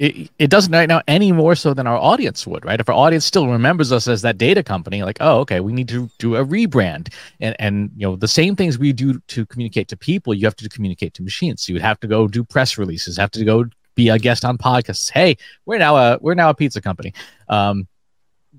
it, 0.00 0.30
it 0.38 0.50
doesn't 0.50 0.72
right 0.72 0.88
now 0.88 1.02
any 1.06 1.30
more 1.30 1.54
so 1.54 1.72
than 1.72 1.86
our 1.86 1.96
audience 1.96 2.46
would, 2.46 2.64
right? 2.64 2.80
If 2.80 2.88
our 2.88 2.94
audience 2.94 3.24
still 3.24 3.48
remembers 3.48 3.92
us 3.92 4.08
as 4.08 4.22
that 4.22 4.38
data 4.38 4.62
company, 4.62 5.04
like, 5.04 5.18
oh, 5.20 5.38
okay, 5.40 5.60
we 5.60 5.72
need 5.72 5.88
to 5.88 6.10
do 6.18 6.34
a 6.36 6.44
rebrand. 6.44 7.12
And 7.40 7.54
and 7.58 7.90
you 7.96 8.06
know, 8.06 8.16
the 8.16 8.28
same 8.28 8.56
things 8.56 8.76
we 8.78 8.92
do 8.92 9.20
to 9.28 9.46
communicate 9.46 9.88
to 9.88 9.96
people, 9.96 10.34
you 10.34 10.46
have 10.46 10.56
to 10.56 10.68
communicate 10.68 11.14
to 11.14 11.22
machines. 11.22 11.62
So 11.62 11.70
you 11.70 11.74
would 11.76 11.82
have 11.82 12.00
to 12.00 12.08
go 12.08 12.26
do 12.26 12.42
press 12.42 12.76
releases, 12.76 13.16
have 13.16 13.30
to 13.32 13.44
go 13.44 13.66
be 13.94 14.08
a 14.08 14.18
guest 14.18 14.44
on 14.44 14.58
podcasts. 14.58 15.10
Hey, 15.10 15.36
we're 15.64 15.78
now 15.78 15.96
a 15.96 16.18
we're 16.20 16.34
now 16.34 16.50
a 16.50 16.54
pizza 16.54 16.80
company. 16.80 17.14
Um, 17.48 17.86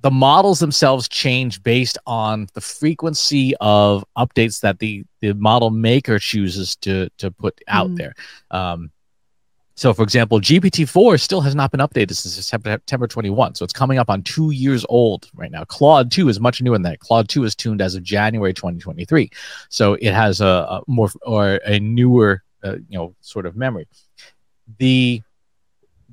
the 0.05 0.11
models 0.11 0.59
themselves 0.59 1.09
change 1.09 1.63
based 1.63 1.97
on 2.05 2.47
the 2.53 2.61
frequency 2.61 3.55
of 3.59 4.05
updates 4.15 4.61
that 4.61 4.77
the 4.77 5.03
the 5.19 5.33
model 5.33 5.71
maker 5.71 6.19
chooses 6.19 6.75
to 6.75 7.09
to 7.17 7.31
put 7.31 7.59
out 7.67 7.89
mm. 7.89 7.97
there. 7.97 8.13
Um, 8.51 8.91
so, 9.73 9.95
for 9.95 10.03
example, 10.03 10.39
GPT-4 10.39 11.19
still 11.19 11.41
has 11.41 11.55
not 11.55 11.71
been 11.71 11.79
updated 11.79 12.15
since 12.15 12.35
September 12.45 13.07
21. 13.07 13.55
So 13.55 13.63
it's 13.63 13.73
coming 13.73 13.97
up 13.97 14.11
on 14.11 14.21
two 14.21 14.51
years 14.51 14.85
old 14.89 15.27
right 15.33 15.49
now. 15.49 15.63
Claude 15.65 16.11
2 16.11 16.29
is 16.29 16.39
much 16.39 16.61
newer 16.61 16.75
than 16.75 16.83
that. 16.83 16.99
Claude 16.99 17.27
2 17.27 17.43
is 17.43 17.55
tuned 17.55 17.81
as 17.81 17.95
of 17.95 18.03
January 18.03 18.53
2023. 18.53 19.31
So 19.69 19.95
it 19.95 20.13
has 20.13 20.39
a, 20.39 20.45
a 20.45 20.81
more 20.85 21.09
or 21.23 21.55
a 21.65 21.79
newer, 21.79 22.43
uh, 22.63 22.75
you 22.87 22.97
know, 22.99 23.15
sort 23.21 23.47
of 23.47 23.55
memory. 23.55 23.87
The 24.77 25.23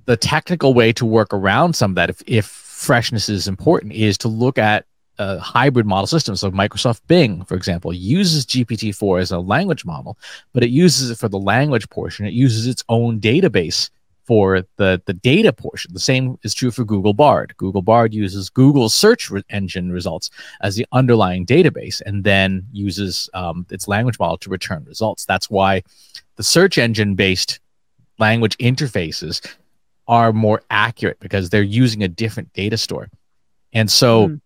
the 0.06 0.16
technical 0.16 0.74
way 0.74 0.92
to 0.94 1.06
work 1.06 1.32
around 1.32 1.74
some 1.74 1.92
of 1.92 1.94
that, 1.96 2.10
if, 2.10 2.22
if 2.26 2.61
freshness 2.82 3.28
is 3.28 3.46
important, 3.48 3.92
is 3.92 4.18
to 4.18 4.28
look 4.28 4.58
at 4.58 4.84
uh, 5.18 5.38
hybrid 5.38 5.86
model 5.86 6.06
systems. 6.06 6.40
So 6.40 6.50
Microsoft 6.50 7.00
Bing, 7.06 7.44
for 7.44 7.54
example, 7.54 7.92
uses 7.92 8.44
GPT-4 8.44 9.20
as 9.20 9.30
a 9.30 9.38
language 9.38 9.84
model, 9.84 10.18
but 10.52 10.64
it 10.64 10.70
uses 10.70 11.10
it 11.10 11.18
for 11.18 11.28
the 11.28 11.38
language 11.38 11.88
portion. 11.90 12.26
It 12.26 12.32
uses 12.32 12.66
its 12.66 12.82
own 12.88 13.20
database 13.20 13.90
for 14.24 14.62
the 14.76 15.02
the 15.06 15.12
data 15.12 15.52
portion. 15.52 15.92
The 15.92 16.00
same 16.00 16.38
is 16.42 16.54
true 16.54 16.70
for 16.70 16.84
Google 16.84 17.12
Bard. 17.12 17.54
Google 17.56 17.82
Bard 17.82 18.14
uses 18.14 18.50
Google's 18.50 18.94
search 18.94 19.30
re- 19.30 19.42
engine 19.50 19.90
results 19.92 20.30
as 20.60 20.76
the 20.76 20.86
underlying 20.92 21.44
database, 21.44 22.00
and 22.04 22.24
then 22.24 22.66
uses 22.72 23.28
um, 23.34 23.66
its 23.70 23.88
language 23.88 24.18
model 24.18 24.38
to 24.38 24.50
return 24.50 24.84
results. 24.84 25.24
That's 25.24 25.50
why 25.50 25.82
the 26.36 26.44
search 26.44 26.78
engine 26.78 27.14
based 27.14 27.60
language 28.18 28.56
interfaces 28.58 29.44
are 30.08 30.32
more 30.32 30.62
accurate 30.70 31.18
because 31.20 31.50
they're 31.50 31.62
using 31.62 32.02
a 32.02 32.08
different 32.08 32.52
data 32.52 32.76
store. 32.76 33.08
And 33.72 33.90
so 33.90 34.28
mm 34.28 34.40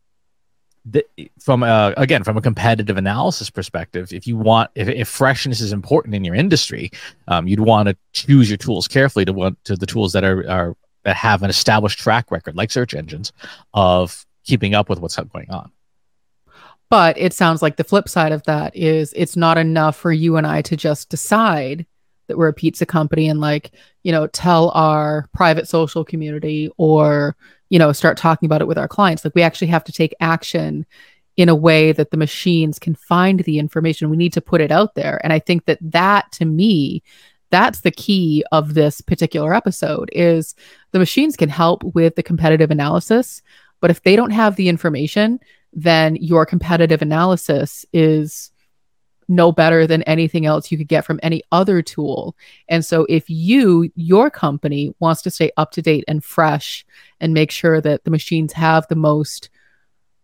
the, 0.86 1.04
from 1.40 1.62
a, 1.64 1.92
again 1.96 2.22
from 2.22 2.36
a 2.36 2.40
competitive 2.40 2.96
analysis 2.96 3.50
perspective 3.50 4.12
if 4.12 4.26
you 4.26 4.36
want 4.36 4.70
if, 4.76 4.88
if 4.88 5.08
freshness 5.08 5.60
is 5.60 5.72
important 5.72 6.14
in 6.14 6.24
your 6.24 6.34
industry 6.34 6.90
um, 7.28 7.48
you'd 7.48 7.60
want 7.60 7.88
to 7.88 7.96
choose 8.12 8.48
your 8.48 8.56
tools 8.56 8.86
carefully 8.86 9.24
to 9.24 9.32
want 9.32 9.62
to 9.64 9.76
the 9.76 9.86
tools 9.86 10.12
that 10.12 10.24
are, 10.24 10.48
are 10.48 10.76
that 11.02 11.16
have 11.16 11.42
an 11.42 11.50
established 11.50 11.98
track 11.98 12.30
record 12.30 12.56
like 12.56 12.70
search 12.70 12.94
engines 12.94 13.32
of 13.74 14.24
keeping 14.44 14.74
up 14.74 14.88
with 14.88 15.00
what's 15.00 15.16
going 15.16 15.50
on 15.50 15.70
but 16.88 17.18
it 17.18 17.32
sounds 17.32 17.62
like 17.62 17.76
the 17.76 17.84
flip 17.84 18.08
side 18.08 18.30
of 18.30 18.44
that 18.44 18.74
is 18.76 19.12
it's 19.16 19.36
not 19.36 19.58
enough 19.58 19.96
for 19.96 20.12
you 20.12 20.36
and 20.36 20.46
i 20.46 20.62
to 20.62 20.76
just 20.76 21.08
decide 21.08 21.84
that 22.26 22.38
we're 22.38 22.48
a 22.48 22.52
pizza 22.52 22.86
company 22.86 23.28
and 23.28 23.40
like 23.40 23.72
you 24.02 24.12
know 24.12 24.26
tell 24.28 24.70
our 24.70 25.28
private 25.32 25.68
social 25.68 26.04
community 26.04 26.70
or 26.76 27.36
you 27.68 27.78
know 27.78 27.92
start 27.92 28.16
talking 28.16 28.46
about 28.46 28.60
it 28.60 28.68
with 28.68 28.78
our 28.78 28.88
clients. 28.88 29.24
Like 29.24 29.34
we 29.34 29.42
actually 29.42 29.68
have 29.68 29.84
to 29.84 29.92
take 29.92 30.14
action 30.20 30.86
in 31.36 31.48
a 31.48 31.54
way 31.54 31.92
that 31.92 32.10
the 32.10 32.16
machines 32.16 32.78
can 32.78 32.94
find 32.94 33.40
the 33.40 33.58
information. 33.58 34.08
We 34.08 34.16
need 34.16 34.32
to 34.32 34.40
put 34.40 34.60
it 34.60 34.72
out 34.72 34.94
there. 34.94 35.20
And 35.22 35.32
i 35.32 35.38
think 35.38 35.66
that 35.66 35.78
that 35.82 36.30
to 36.32 36.44
me 36.44 37.02
that's 37.50 37.80
the 37.80 37.90
key 37.90 38.44
of 38.52 38.74
this 38.74 39.00
particular 39.00 39.54
episode 39.54 40.10
is 40.12 40.54
the 40.92 40.98
machines 40.98 41.36
can 41.36 41.48
help 41.48 41.82
with 41.94 42.16
the 42.16 42.22
competitive 42.22 42.70
analysis 42.70 43.42
but 43.80 43.90
if 43.90 44.02
they 44.02 44.16
don't 44.16 44.30
have 44.30 44.56
the 44.56 44.68
information 44.68 45.38
then 45.72 46.16
your 46.16 46.46
competitive 46.46 47.02
analysis 47.02 47.84
is 47.92 48.50
no 49.28 49.50
better 49.50 49.86
than 49.86 50.02
anything 50.04 50.46
else 50.46 50.70
you 50.70 50.78
could 50.78 50.88
get 50.88 51.04
from 51.04 51.20
any 51.22 51.42
other 51.50 51.82
tool. 51.82 52.36
And 52.68 52.84
so 52.84 53.06
if 53.08 53.28
you, 53.28 53.90
your 53.96 54.30
company 54.30 54.94
wants 55.00 55.22
to 55.22 55.30
stay 55.30 55.50
up 55.56 55.72
to 55.72 55.82
date 55.82 56.04
and 56.06 56.24
fresh 56.24 56.86
and 57.20 57.34
make 57.34 57.50
sure 57.50 57.80
that 57.80 58.04
the 58.04 58.10
machines 58.10 58.52
have 58.52 58.86
the 58.88 58.96
most, 58.96 59.50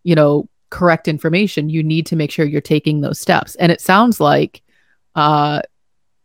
you 0.05 0.15
know, 0.15 0.49
correct 0.71 1.09
information, 1.09 1.69
you 1.69 1.83
need 1.83 2.07
to 2.07 2.17
make 2.17 2.31
sure 2.31 2.47
you're 2.47 2.61
taking 2.61 3.01
those 3.01 3.21
steps. 3.21 3.57
And 3.57 3.73
it 3.73 3.81
sounds 3.81 4.21
like 4.21 4.63
uh, 5.15 5.63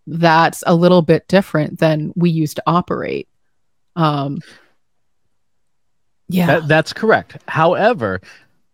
that's 0.05 0.63
a 0.65 0.75
little 0.75 1.01
bit 1.01 1.27
different 1.27 1.79
than 1.79 2.13
we 2.15 2.29
used 2.29 2.55
to 2.57 2.63
operate. 2.65 3.27
Um, 3.96 4.39
yeah, 6.29 6.46
that, 6.46 6.67
that's 6.67 6.93
correct. 6.93 7.38
However, 7.48 8.22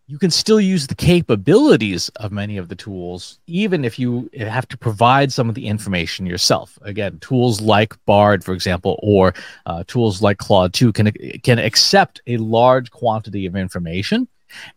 you 0.07 0.19
can 0.19 0.31
still 0.31 0.59
use 0.59 0.87
the 0.87 0.95
capabilities 0.95 2.09
of 2.17 2.31
many 2.31 2.57
of 2.57 2.67
the 2.67 2.75
tools, 2.75 3.39
even 3.47 3.85
if 3.85 3.97
you 3.97 4.29
have 4.37 4.67
to 4.67 4.77
provide 4.77 5.31
some 5.31 5.47
of 5.47 5.55
the 5.55 5.65
information 5.65 6.25
yourself. 6.25 6.77
Again, 6.81 7.19
tools 7.19 7.61
like 7.61 7.93
Bard, 8.05 8.43
for 8.43 8.53
example, 8.53 8.99
or 9.01 9.33
uh, 9.65 9.83
tools 9.87 10.21
like 10.21 10.39
Claude 10.39 10.73
2 10.73 10.91
can, 10.91 11.11
can 11.43 11.57
accept 11.57 12.21
a 12.27 12.37
large 12.37 12.91
quantity 12.91 13.45
of 13.45 13.55
information. 13.55 14.27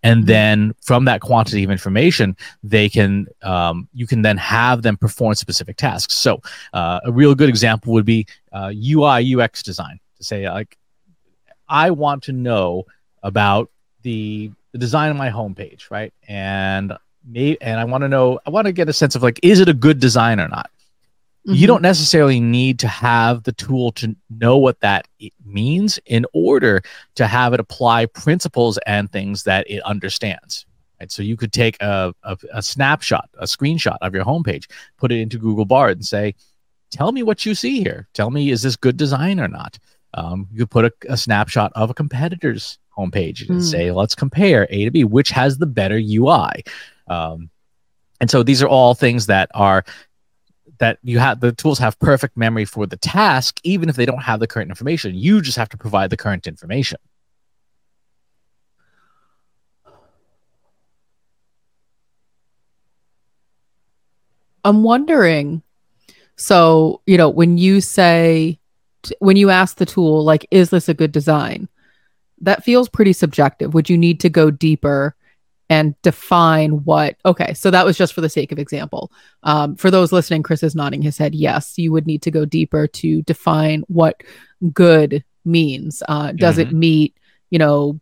And 0.02 0.20
mm-hmm. 0.20 0.26
then 0.26 0.74
from 0.80 1.04
that 1.06 1.20
quantity 1.20 1.64
of 1.64 1.70
information, 1.70 2.36
they 2.62 2.88
can 2.88 3.26
um, 3.42 3.88
you 3.92 4.06
can 4.06 4.22
then 4.22 4.38
have 4.38 4.80
them 4.82 4.96
perform 4.96 5.34
specific 5.34 5.76
tasks. 5.76 6.14
So 6.14 6.40
uh, 6.72 7.00
a 7.04 7.12
real 7.12 7.34
good 7.34 7.50
example 7.50 7.92
would 7.92 8.06
be 8.06 8.26
uh, 8.52 8.72
UI 8.74 9.34
UX 9.34 9.62
design. 9.62 10.00
To 10.16 10.24
say 10.24 10.48
like, 10.48 10.78
I 11.68 11.90
want 11.90 12.22
to 12.22 12.32
know 12.32 12.86
about 13.22 13.70
the 14.00 14.50
the 14.72 14.78
design 14.78 15.10
of 15.10 15.16
my 15.16 15.30
homepage, 15.30 15.90
right? 15.90 16.12
And 16.28 16.92
me 17.26 17.56
and 17.60 17.80
I 17.80 17.84
want 17.84 18.02
to 18.02 18.08
know, 18.08 18.38
I 18.46 18.50
want 18.50 18.66
to 18.66 18.72
get 18.72 18.88
a 18.88 18.92
sense 18.92 19.14
of 19.14 19.22
like, 19.22 19.40
is 19.42 19.60
it 19.60 19.68
a 19.68 19.74
good 19.74 20.00
design 20.00 20.40
or 20.40 20.48
not? 20.48 20.70
Mm-hmm. 21.46 21.54
You 21.54 21.66
don't 21.66 21.82
necessarily 21.82 22.40
need 22.40 22.78
to 22.80 22.88
have 22.88 23.44
the 23.44 23.52
tool 23.52 23.92
to 23.92 24.16
know 24.30 24.56
what 24.56 24.80
that 24.80 25.06
means 25.44 25.98
in 26.06 26.26
order 26.32 26.82
to 27.14 27.26
have 27.26 27.52
it 27.52 27.60
apply 27.60 28.06
principles 28.06 28.78
and 28.86 29.10
things 29.10 29.44
that 29.44 29.70
it 29.70 29.82
understands. 29.82 30.66
Right? 31.00 31.10
So 31.10 31.22
you 31.22 31.36
could 31.36 31.52
take 31.52 31.80
a, 31.80 32.14
a, 32.22 32.36
a 32.52 32.62
snapshot, 32.62 33.28
a 33.38 33.44
screenshot 33.44 33.98
of 34.00 34.14
your 34.14 34.24
homepage, 34.24 34.70
put 34.96 35.12
it 35.12 35.20
into 35.20 35.38
Google 35.38 35.66
Bard 35.66 35.98
and 35.98 36.06
say, 36.06 36.34
tell 36.90 37.12
me 37.12 37.22
what 37.22 37.46
you 37.46 37.54
see 37.54 37.78
here. 37.80 38.08
Tell 38.12 38.30
me, 38.30 38.50
is 38.50 38.62
this 38.62 38.76
good 38.76 38.96
design 38.96 39.38
or 39.38 39.48
not? 39.48 39.78
Um, 40.16 40.48
you 40.50 40.60
could 40.60 40.70
put 40.70 40.84
a, 40.86 40.92
a 41.10 41.16
snapshot 41.16 41.72
of 41.74 41.90
a 41.90 41.94
competitor's 41.94 42.78
homepage 42.96 43.48
and 43.48 43.60
mm. 43.60 43.70
say, 43.70 43.92
let's 43.92 44.14
compare 44.14 44.66
A 44.70 44.84
to 44.86 44.90
B, 44.90 45.04
which 45.04 45.28
has 45.30 45.58
the 45.58 45.66
better 45.66 46.00
UI. 46.02 46.64
Um, 47.06 47.50
and 48.20 48.30
so 48.30 48.42
these 48.42 48.62
are 48.62 48.68
all 48.68 48.94
things 48.94 49.26
that 49.26 49.50
are 49.54 49.84
that 50.78 50.98
you 51.02 51.18
have 51.18 51.40
the 51.40 51.52
tools 51.52 51.78
have 51.78 51.98
perfect 51.98 52.36
memory 52.36 52.64
for 52.64 52.86
the 52.86 52.96
task, 52.96 53.60
even 53.62 53.88
if 53.88 53.96
they 53.96 54.06
don't 54.06 54.22
have 54.22 54.40
the 54.40 54.46
current 54.46 54.70
information. 54.70 55.14
You 55.14 55.40
just 55.40 55.56
have 55.56 55.68
to 55.70 55.76
provide 55.76 56.10
the 56.10 56.16
current 56.16 56.46
information. 56.46 56.98
I'm 64.64 64.82
wondering. 64.82 65.62
So, 66.38 67.00
you 67.06 67.16
know, 67.16 67.30
when 67.30 67.56
you 67.56 67.80
say, 67.80 68.58
when 69.18 69.36
you 69.36 69.50
ask 69.50 69.76
the 69.76 69.86
tool, 69.86 70.24
like, 70.24 70.46
is 70.50 70.70
this 70.70 70.88
a 70.88 70.94
good 70.94 71.12
design? 71.12 71.68
that 72.40 72.64
feels 72.64 72.88
pretty 72.88 73.12
subjective. 73.12 73.74
Would 73.74 73.88
you 73.88 73.96
need 73.96 74.20
to 74.20 74.28
go 74.28 74.50
deeper 74.50 75.14
and 75.68 76.00
define 76.02 76.84
what? 76.84 77.16
Okay, 77.24 77.54
so 77.54 77.70
that 77.70 77.84
was 77.84 77.96
just 77.96 78.12
for 78.12 78.20
the 78.20 78.28
sake 78.28 78.52
of 78.52 78.58
example. 78.58 79.10
Um, 79.42 79.76
for 79.76 79.90
those 79.90 80.12
listening, 80.12 80.42
Chris 80.42 80.62
is 80.62 80.74
nodding 80.74 81.02
his 81.02 81.18
head. 81.18 81.34
Yes, 81.34 81.78
you 81.78 81.92
would 81.92 82.06
need 82.06 82.22
to 82.22 82.30
go 82.30 82.44
deeper 82.44 82.86
to 82.86 83.22
define 83.22 83.84
what 83.88 84.22
good 84.72 85.24
means. 85.44 86.02
Uh, 86.08 86.32
does 86.32 86.58
mm-hmm. 86.58 86.70
it 86.70 86.74
meet, 86.74 87.16
you 87.50 87.58
know, 87.58 88.00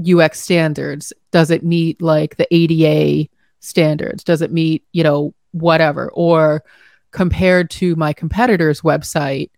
UX 0.00 0.40
standards? 0.40 1.12
Does 1.32 1.50
it 1.50 1.64
meet 1.64 2.00
like 2.00 2.36
the 2.36 2.46
ADA 2.54 3.28
standards? 3.60 4.22
Does 4.22 4.42
it 4.42 4.52
meet, 4.52 4.84
you 4.92 5.02
know, 5.02 5.34
whatever? 5.52 6.10
Or 6.12 6.62
compared 7.10 7.70
to 7.70 7.96
my 7.96 8.12
competitor's 8.12 8.82
website, 8.82 9.50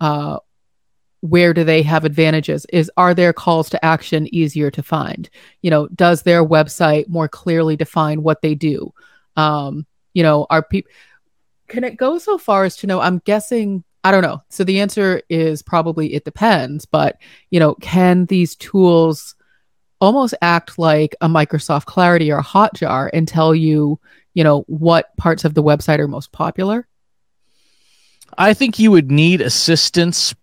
uh, 0.00 0.38
where 1.20 1.54
do 1.54 1.64
they 1.64 1.82
have 1.82 2.04
advantages? 2.04 2.66
Is 2.72 2.90
are 2.96 3.14
their 3.14 3.32
calls 3.32 3.70
to 3.70 3.84
action 3.84 4.32
easier 4.34 4.70
to 4.70 4.82
find? 4.82 5.28
You 5.62 5.70
know 5.70 5.88
does 5.88 6.22
their 6.22 6.44
website 6.44 7.08
more 7.08 7.28
clearly 7.28 7.76
define 7.76 8.22
what 8.22 8.42
they 8.42 8.54
do? 8.54 8.92
Um 9.36 9.86
you 10.16 10.22
know 10.22 10.46
are 10.48 10.62
people 10.62 10.90
can 11.68 11.84
it 11.84 11.96
go 11.96 12.18
so 12.18 12.38
far 12.38 12.64
as 12.64 12.76
to 12.76 12.86
know 12.86 13.00
i'm 13.00 13.18
guessing 13.24 13.84
i 14.02 14.10
don't 14.10 14.22
know. 14.22 14.40
So 14.48 14.64
the 14.64 14.80
answer 14.80 15.20
is 15.28 15.62
probably 15.62 16.14
it 16.14 16.24
depends 16.24 16.86
but 16.86 17.18
you 17.50 17.60
know 17.60 17.74
can 17.76 18.26
these 18.26 18.56
tools 18.56 19.34
almost 20.00 20.34
act 20.40 20.78
like 20.78 21.14
a 21.20 21.28
microsoft 21.28 21.84
clarity 21.84 22.32
or 22.32 22.38
a 22.38 22.44
hotjar 22.44 23.10
and 23.12 23.28
tell 23.28 23.54
you 23.54 24.00
you 24.34 24.42
know 24.42 24.64
what 24.68 25.14
parts 25.16 25.44
of 25.44 25.54
the 25.54 25.62
website 25.62 25.98
are 25.98 26.08
most 26.08 26.32
popular 26.32 26.86
i 28.38 28.54
think 28.54 28.78
you 28.78 28.90
would 28.90 29.10
need 29.10 29.40
assistance 29.40 30.34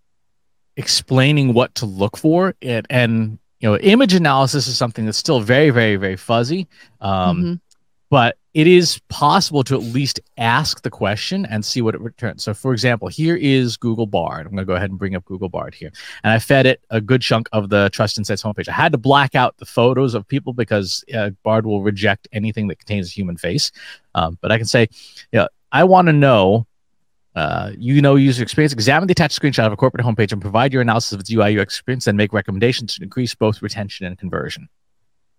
explaining 0.76 1.54
what 1.54 1.74
to 1.76 1.86
look 1.86 2.18
for 2.18 2.56
and, 2.62 2.86
and 2.90 3.40
you 3.60 3.70
know 3.70 3.78
image 3.78 4.14
analysis 4.14 4.68
is 4.68 4.78
something 4.78 5.06
that's 5.06 5.18
still 5.18 5.40
very 5.40 5.70
very 5.70 5.96
very 5.96 6.16
fuzzy 6.16 6.68
um, 7.02 7.38
mm-hmm. 7.38 7.54
but 8.10 8.38
it 8.54 8.68
is 8.68 9.00
possible 9.10 9.64
to 9.64 9.74
at 9.76 9.82
least 9.82 10.20
ask 10.38 10.84
the 10.84 10.90
question 10.90 11.46
and 11.48 11.66
see 11.66 11.82
what 11.82 11.96
it 11.96 12.02
returns. 12.02 12.44
So 12.44 12.54
for 12.54 12.72
example 12.72 13.08
here 13.08 13.36
is 13.36 13.78
google 13.78 14.06
bard. 14.06 14.46
I'm 14.46 14.52
going 14.52 14.66
to 14.66 14.66
go 14.66 14.76
ahead 14.76 14.90
and 14.90 15.00
bring 15.00 15.16
up 15.16 15.26
google 15.26 15.50
bard 15.50 15.74
here. 15.74 15.92
And 16.24 16.32
i 16.32 16.40
fed 16.40 16.66
it 16.66 16.82
a 16.90 17.02
good 17.02 17.22
chunk 17.22 17.50
of 17.52 17.70
the 17.70 17.90
trust 17.92 18.18
insights 18.18 18.44
homepage. 18.44 18.68
I 18.68 18.74
had 18.74 18.92
to 18.92 18.98
black 18.98 19.36
out 19.36 19.58
the 19.58 19.66
photos 19.66 20.14
of 20.14 20.28
people 20.28 20.54
because 20.54 21.04
uh, 21.14 21.32
bard 21.44 21.66
will 21.66 21.82
reject 21.82 22.28
anything 22.32 22.68
that 22.68 22.78
contains 22.78 23.08
a 23.10 23.12
human 23.12 23.38
face. 23.38 23.72
Um, 24.16 24.38
but 24.42 24.52
i 24.52 24.58
can 24.58 24.68
say 24.68 24.88
yeah 25.32 25.48
i 25.72 25.84
want 25.84 26.08
to 26.08 26.14
know 26.14 26.68
uh, 27.36 27.72
you 27.78 28.02
know 28.02 28.16
user 28.16 28.44
experience. 28.44 28.74
Examine 28.74 29.08
the 29.08 29.13
attached 29.13 29.40
screenshot 29.40 29.66
of 29.66 29.74
a 29.74 29.78
corporate 29.78 30.06
homepage 30.06 30.32
and 30.32 30.42
provide 30.42 30.72
your 30.72 30.82
analysis 30.82 31.13
of 31.13 31.20
its 31.20 31.32
UI 31.32 31.60
UX 31.60 31.75
experience 31.75 32.08
and 32.08 32.18
make 32.18 32.34
recommendations 32.34 32.96
to 32.96 33.04
increase 33.04 33.34
both 33.36 33.62
retention 33.62 34.06
and 34.06 34.18
conversion. 34.18 34.70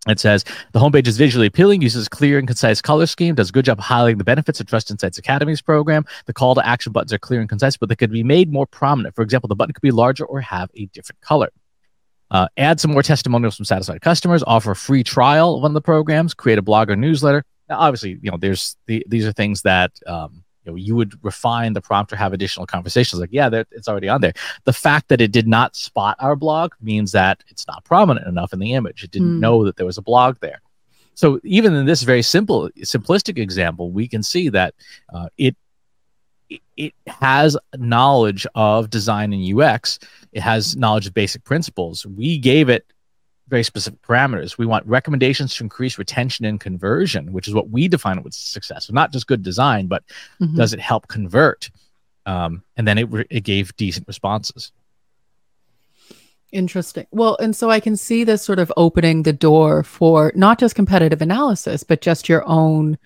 It 0.07 0.21
says 0.21 0.45
the 0.73 0.81
homepage 0.81 1.07
is 1.07 1.17
visually 1.17 1.47
appealing, 1.47 1.81
uses 1.81 2.09
clear 2.09 2.39
and 2.39 2.47
concise 2.47 2.83
color 2.83 3.07
scheme, 3.07 3.35
does 3.35 3.49
a 3.49 3.53
good 3.53 3.65
job 3.65 3.81
highlighting 3.81 4.19
the 4.19 4.25
benefits 4.25 4.61
of 4.61 4.67
Trust 4.67 4.91
Insights 4.91 5.19
Academy's 5.19 5.63
program. 5.63 6.05
The 6.27 6.35
call 6.35 6.55
to 6.55 6.67
action 6.67 6.93
buttons 6.93 7.13
are 7.13 7.19
clear 7.19 7.41
and 7.41 7.49
concise, 7.49 7.77
but 7.77 7.89
they 7.89 7.97
could 7.97 8.13
be 8.13 8.23
made 8.23 8.53
more 8.53 8.67
prominent. 8.67 9.15
For 9.15 9.23
example, 9.23 9.49
the 9.49 9.57
button 9.57 9.73
could 9.73 9.83
be 9.83 9.91
larger 9.91 10.27
or 10.27 10.41
have 10.43 10.71
a 10.75 10.87
different 10.87 11.21
color. 11.23 11.51
Uh, 12.31 12.49
add 12.57 12.81
some 12.81 12.91
more 12.91 13.03
testimonials 13.03 13.57
from 13.57 13.65
satisfied 13.65 14.01
customers. 14.01 14.43
Offer 14.47 14.73
a 14.73 14.77
free 14.77 15.05
trial 15.05 15.57
of 15.57 15.63
one 15.63 15.71
of 15.71 15.75
the 15.75 15.81
programs. 15.81 16.35
Create 16.35 16.59
a 16.59 16.63
blog 16.63 16.91
or 16.91 16.97
newsletter. 16.97 17.45
Now, 17.69 17.79
obviously, 17.79 18.19
you 18.21 18.31
know, 18.31 18.37
there's 18.37 18.77
the, 18.87 19.05
these 19.09 19.27
are 19.27 19.33
things 19.33 19.63
that 19.63 19.93
um, 20.07 20.44
you 20.65 20.73
know 20.73 20.77
you 20.77 20.95
would 20.97 21.23
refine 21.25 21.73
the 21.73 21.81
prompt 21.81 22.13
or 22.13 22.17
have 22.17 22.33
additional 22.33 22.67
conversations 22.67 23.21
like 23.21 23.31
yeah 23.33 23.51
it's 23.71 23.89
already 23.89 24.09
on 24.09 24.21
there. 24.21 24.33
The 24.65 24.73
fact 24.73 25.09
that 25.09 25.21
it 25.21 25.33
did 25.33 25.47
not 25.47 25.77
spot 25.77 26.17
our 26.21 26.37
blog 26.37 26.73
means 26.81 27.13
that 27.13 27.45
it's 27.49 27.67
not 27.67 27.85
prominent 27.85 28.27
enough 28.27 28.53
in 28.53 28.59
the 28.59 28.73
image. 28.73 29.05
It 29.05 29.11
didn't 29.11 29.37
mm. 29.37 29.41
know 29.41 29.65
that 29.65 29.77
there 29.77 29.87
was 29.87 29.99
a 29.99 30.03
blog 30.03 30.39
there. 30.41 30.61
So 31.15 31.41
even 31.45 31.75
in 31.75 31.87
this 31.87 32.03
very 32.03 32.23
simple 32.23 32.71
simplistic 32.81 33.39
example 33.39 33.91
we 33.91 34.09
can 34.09 34.23
see 34.23 34.49
that 34.51 34.75
uh, 35.13 35.29
it 35.39 35.57
it 36.77 36.93
has 37.07 37.57
knowledge 37.79 38.47
of 38.55 38.91
design 38.91 39.33
and 39.33 39.59
ux 39.59 39.99
it 40.35 40.43
has 40.43 40.77
knowledge 40.77 41.07
of 41.07 41.15
basic 41.15 41.45
principles. 41.45 42.05
We 42.05 42.39
gave 42.39 42.69
it 42.69 42.85
very 43.49 43.63
specific 43.63 44.01
parameters. 44.03 44.57
We 44.57 44.67
want 44.67 44.87
recommendations 44.87 45.55
to 45.57 45.65
increase 45.65 45.99
retention 45.99 46.45
and 46.45 46.59
conversion, 46.59 47.33
which 47.33 47.47
is 47.49 47.55
what 47.55 47.71
we 47.71 47.89
define 47.89 48.23
with 48.23 48.35
success. 48.35 48.87
So 48.87 48.93
not 48.93 49.13
just 49.13 49.27
good 49.27 49.43
design, 49.43 49.87
but 49.87 50.03
mm-hmm. 50.41 50.57
does 50.57 50.73
it 50.73 50.81
help 50.81 51.09
convert? 51.09 51.71
Um, 52.27 52.63
and 52.77 52.89
then 52.89 52.99
it, 52.99 53.09
it 53.31 53.45
gave 53.45 53.77
decent 53.77 54.07
responses. 54.07 54.73
Interesting. 56.53 57.07
Well, 57.11 57.37
and 57.41 57.55
so 57.55 57.69
I 57.71 57.81
can 57.81 57.97
see 57.97 58.23
this 58.25 58.43
sort 58.43 58.61
of 58.61 58.73
opening 58.77 59.25
the 59.25 59.33
door 59.33 59.83
for 59.83 60.33
not 60.37 60.59
just 60.59 60.77
competitive 60.77 61.21
analysis, 61.21 61.83
but 61.83 62.01
just 62.01 62.29
your 62.29 62.45
own 62.47 62.97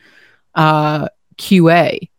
uh, 0.55 1.09
QA. 1.37 2.11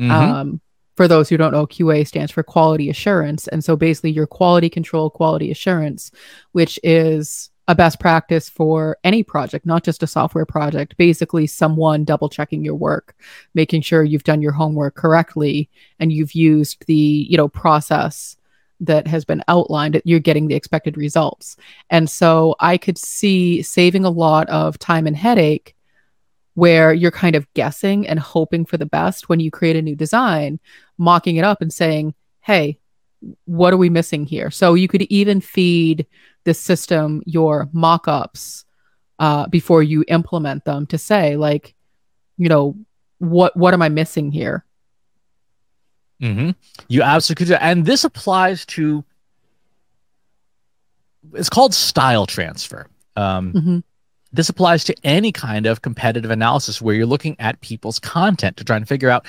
Mm-hmm. 0.00 0.10
Um, 0.10 0.60
for 0.96 1.06
those 1.06 1.28
who 1.28 1.36
don't 1.36 1.52
know, 1.52 1.66
QA 1.66 2.06
stands 2.06 2.32
for 2.32 2.42
quality 2.42 2.90
assurance. 2.90 3.46
And 3.48 3.62
so 3.62 3.76
basically, 3.76 4.10
your 4.10 4.26
quality 4.26 4.68
control, 4.70 5.10
quality 5.10 5.50
assurance, 5.50 6.10
which 6.52 6.80
is 6.82 7.50
a 7.68 7.74
best 7.74 8.00
practice 8.00 8.48
for 8.48 8.96
any 9.04 9.22
project, 9.22 9.66
not 9.66 9.84
just 9.84 10.02
a 10.02 10.06
software 10.06 10.46
project. 10.46 10.96
Basically, 10.96 11.46
someone 11.46 12.02
double 12.02 12.30
checking 12.30 12.64
your 12.64 12.74
work, 12.74 13.14
making 13.54 13.82
sure 13.82 14.02
you've 14.02 14.24
done 14.24 14.40
your 14.40 14.52
homework 14.52 14.94
correctly 14.94 15.68
and 16.00 16.10
you've 16.10 16.32
used 16.32 16.86
the, 16.86 16.94
you 16.94 17.36
know, 17.36 17.46
process 17.46 18.36
that 18.80 19.06
has 19.06 19.24
been 19.24 19.42
outlined, 19.48 20.00
you're 20.04 20.18
getting 20.18 20.48
the 20.48 20.54
expected 20.54 20.96
results. 20.96 21.56
And 21.90 22.08
so 22.08 22.56
I 22.60 22.78
could 22.78 22.96
see 22.96 23.60
saving 23.60 24.04
a 24.04 24.10
lot 24.10 24.48
of 24.48 24.78
time 24.78 25.06
and 25.06 25.16
headache 25.16 25.74
where 26.54 26.92
you're 26.92 27.10
kind 27.10 27.36
of 27.36 27.52
guessing 27.54 28.06
and 28.08 28.18
hoping 28.18 28.64
for 28.64 28.76
the 28.76 28.86
best 28.86 29.28
when 29.28 29.40
you 29.40 29.50
create 29.50 29.76
a 29.76 29.82
new 29.82 29.94
design, 29.94 30.58
mocking 30.96 31.36
it 31.36 31.44
up 31.44 31.60
and 31.60 31.72
saying, 31.72 32.14
hey, 32.40 32.78
what 33.44 33.72
are 33.72 33.78
we 33.78 33.90
missing 33.90 34.24
here? 34.24 34.50
So 34.50 34.74
you 34.74 34.88
could 34.88 35.02
even 35.02 35.40
feed 35.40 36.06
the 36.48 36.54
system 36.54 37.22
your 37.26 37.68
mock-ups 37.72 38.64
uh, 39.18 39.46
before 39.48 39.82
you 39.82 40.02
implement 40.08 40.64
them 40.64 40.86
to 40.86 40.96
say 40.96 41.36
like, 41.36 41.74
you 42.38 42.48
know, 42.48 42.74
what 43.18 43.54
what 43.54 43.74
am 43.74 43.82
I 43.82 43.90
missing 43.90 44.32
here? 44.32 44.64
Mm-hmm. 46.22 46.50
You 46.88 47.02
absolutely 47.02 47.54
and 47.56 47.84
this 47.84 48.04
applies 48.04 48.64
to. 48.66 49.04
It's 51.34 51.50
called 51.50 51.74
style 51.74 52.24
transfer. 52.24 52.86
Um, 53.14 53.52
mm-hmm. 53.52 53.78
This 54.38 54.48
applies 54.48 54.84
to 54.84 54.94
any 55.02 55.32
kind 55.32 55.66
of 55.66 55.82
competitive 55.82 56.30
analysis 56.30 56.80
where 56.80 56.94
you're 56.94 57.06
looking 57.06 57.34
at 57.40 57.60
people's 57.60 57.98
content 57.98 58.56
to 58.58 58.64
try 58.64 58.76
and 58.76 58.86
figure 58.86 59.10
out 59.10 59.26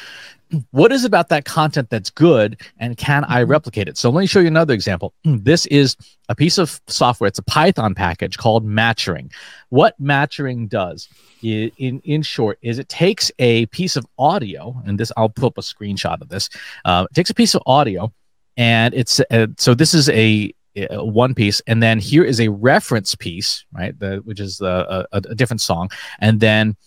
what 0.69 0.91
is 0.91 1.03
about 1.03 1.29
that 1.29 1.45
content 1.45 1.89
that's 1.89 2.11
good 2.11 2.61
and 2.77 2.95
can 2.95 3.23
I 3.23 3.41
mm-hmm. 3.41 3.49
replicate 3.49 3.87
it? 3.87 3.97
So 3.97 4.11
let 4.11 4.21
me 4.21 4.27
show 4.27 4.39
you 4.39 4.45
another 4.45 4.75
example. 4.75 5.15
This 5.23 5.65
is 5.65 5.97
a 6.29 6.35
piece 6.35 6.59
of 6.59 6.79
software. 6.85 7.27
It's 7.27 7.39
a 7.39 7.43
Python 7.43 7.95
package 7.95 8.37
called 8.37 8.63
Matchering. 8.67 9.31
What 9.69 9.99
Matchering 9.99 10.69
does 10.69 11.09
in, 11.41 11.71
in, 11.79 12.01
in 12.01 12.21
short 12.21 12.59
is 12.61 12.77
it 12.77 12.87
takes 12.87 13.31
a 13.39 13.65
piece 13.67 13.95
of 13.95 14.05
audio 14.19 14.79
and 14.85 14.99
this 14.99 15.11
I'll 15.17 15.29
pull 15.29 15.47
up 15.47 15.57
a 15.57 15.61
screenshot 15.61 16.21
of 16.21 16.29
this. 16.29 16.51
Uh, 16.85 17.07
it 17.09 17.15
takes 17.15 17.31
a 17.31 17.33
piece 17.33 17.55
of 17.55 17.63
audio 17.65 18.13
and 18.57 18.93
it's 18.93 19.19
uh, 19.31 19.47
so 19.57 19.73
this 19.73 19.95
is 19.95 20.07
a, 20.09 20.53
Uh, 20.77 21.03
one 21.03 21.33
piece 21.33 21.61
and 21.65 21.81
then 21.81 21.97
here 21.97 22.23
is 22.23 22.39
a 22.39 22.47
reference 22.47 23.15
piece 23.15 23.65
right 23.73 23.99
the, 23.99 24.17
which 24.17 24.39
is 24.39 24.61
uh, 24.61 25.05
a, 25.11 25.17
a, 25.17 25.21
a 25.31 25.35
different 25.35 25.59
song 25.59 25.89
and 26.19 26.39
then 26.39 26.77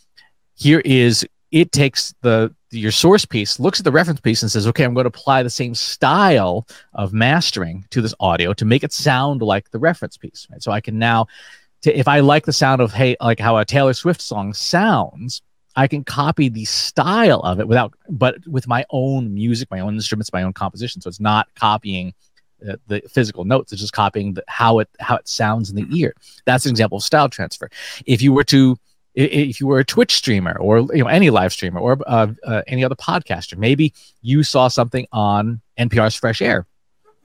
here 0.55 0.81
is 0.85 1.27
it 1.51 1.73
takes 1.73 2.15
the 2.23 2.55
your 2.71 2.93
source 2.93 3.25
piece 3.25 3.59
looks 3.59 3.81
at 3.81 3.85
the 3.85 3.91
reference 3.91 4.21
piece 4.21 4.41
and 4.41 4.51
says 4.53 4.69
okay 4.69 4.85
i'm 4.85 4.95
going 4.95 5.05
to 5.05 5.09
apply 5.09 5.43
the 5.43 5.51
same 5.51 5.75
style 5.75 6.65
of 6.95 7.13
mastering 7.13 7.85
to 7.91 8.01
this 8.01 8.15
audio 8.21 8.53
to 8.53 8.65
make 8.65 8.85
it 8.85 8.93
sound 8.93 9.43
like 9.43 9.69
the 9.73 9.81
reference 9.81 10.17
piece 10.17 10.47
right? 10.51 10.63
So 10.63 10.71
i 10.71 10.81
can 10.81 10.97
now 10.97 11.27
to, 11.83 11.99
if 11.99 12.07
i 12.07 12.21
like 12.21 12.47
the 12.47 12.53
sound 12.53 12.81
of 12.81 12.93
hey 12.93 13.17
like 13.21 13.41
how 13.41 13.57
a 13.59 13.65
taylor 13.65 13.95
swift 13.95 14.21
song 14.21 14.55
sounds 14.55 15.43
i 15.75 15.89
can 15.89 16.05
copy 16.05 16.49
the 16.49 16.65
style 16.67 17.41
of 17.41 17.59
it 17.59 17.67
without 17.67 17.95
but 18.09 18.37
with 18.47 18.69
my 18.69 18.87
own 18.91 19.35
music 19.35 19.69
my 19.73 19.81
own 19.81 19.95
instruments 19.95 20.33
my 20.33 20.45
own 20.45 20.53
composition. 20.53 21.03
So 21.03 21.09
it's 21.09 21.21
not 21.21 21.49
copying 21.57 22.15
uh, 22.69 22.77
the 22.87 23.01
physical 23.09 23.45
notes 23.45 23.73
it's 23.73 23.81
just 23.81 23.93
copying 23.93 24.35
the, 24.35 24.45
how 24.49 24.79
it 24.79 24.89
how 25.01 25.17
it 25.17 25.29
sounds 25.29 25.71
in 25.71 25.77
the 25.77 25.87
ear 25.99 26.15
that's 26.45 26.65
an 26.67 26.71
example 26.71 26.99
of 26.99 27.05
style 27.05 27.29
transfer 27.29 27.69
if 28.07 28.23
you 28.23 28.33
were 28.33 28.45
to 28.45 28.77
if 29.15 29.61
you 29.61 29.67
were 29.67 29.79
a 29.79 29.85
Twitch 29.85 30.15
streamer 30.15 30.57
or 30.59 30.81
you 30.95 31.03
know 31.03 31.07
any 31.07 31.31
live 31.31 31.53
streamer 31.53 31.81
or 31.81 31.99
uh, 32.07 32.29
uh, 32.45 32.63
any 32.67 32.85
other 32.85 32.95
podcaster, 32.95 33.57
maybe 33.57 33.93
you 34.23 34.43
saw 34.43 34.69
something 34.69 35.07
on 35.13 35.61
NPR's 35.79 36.15
Fresh 36.15 36.41
Air. 36.41 36.67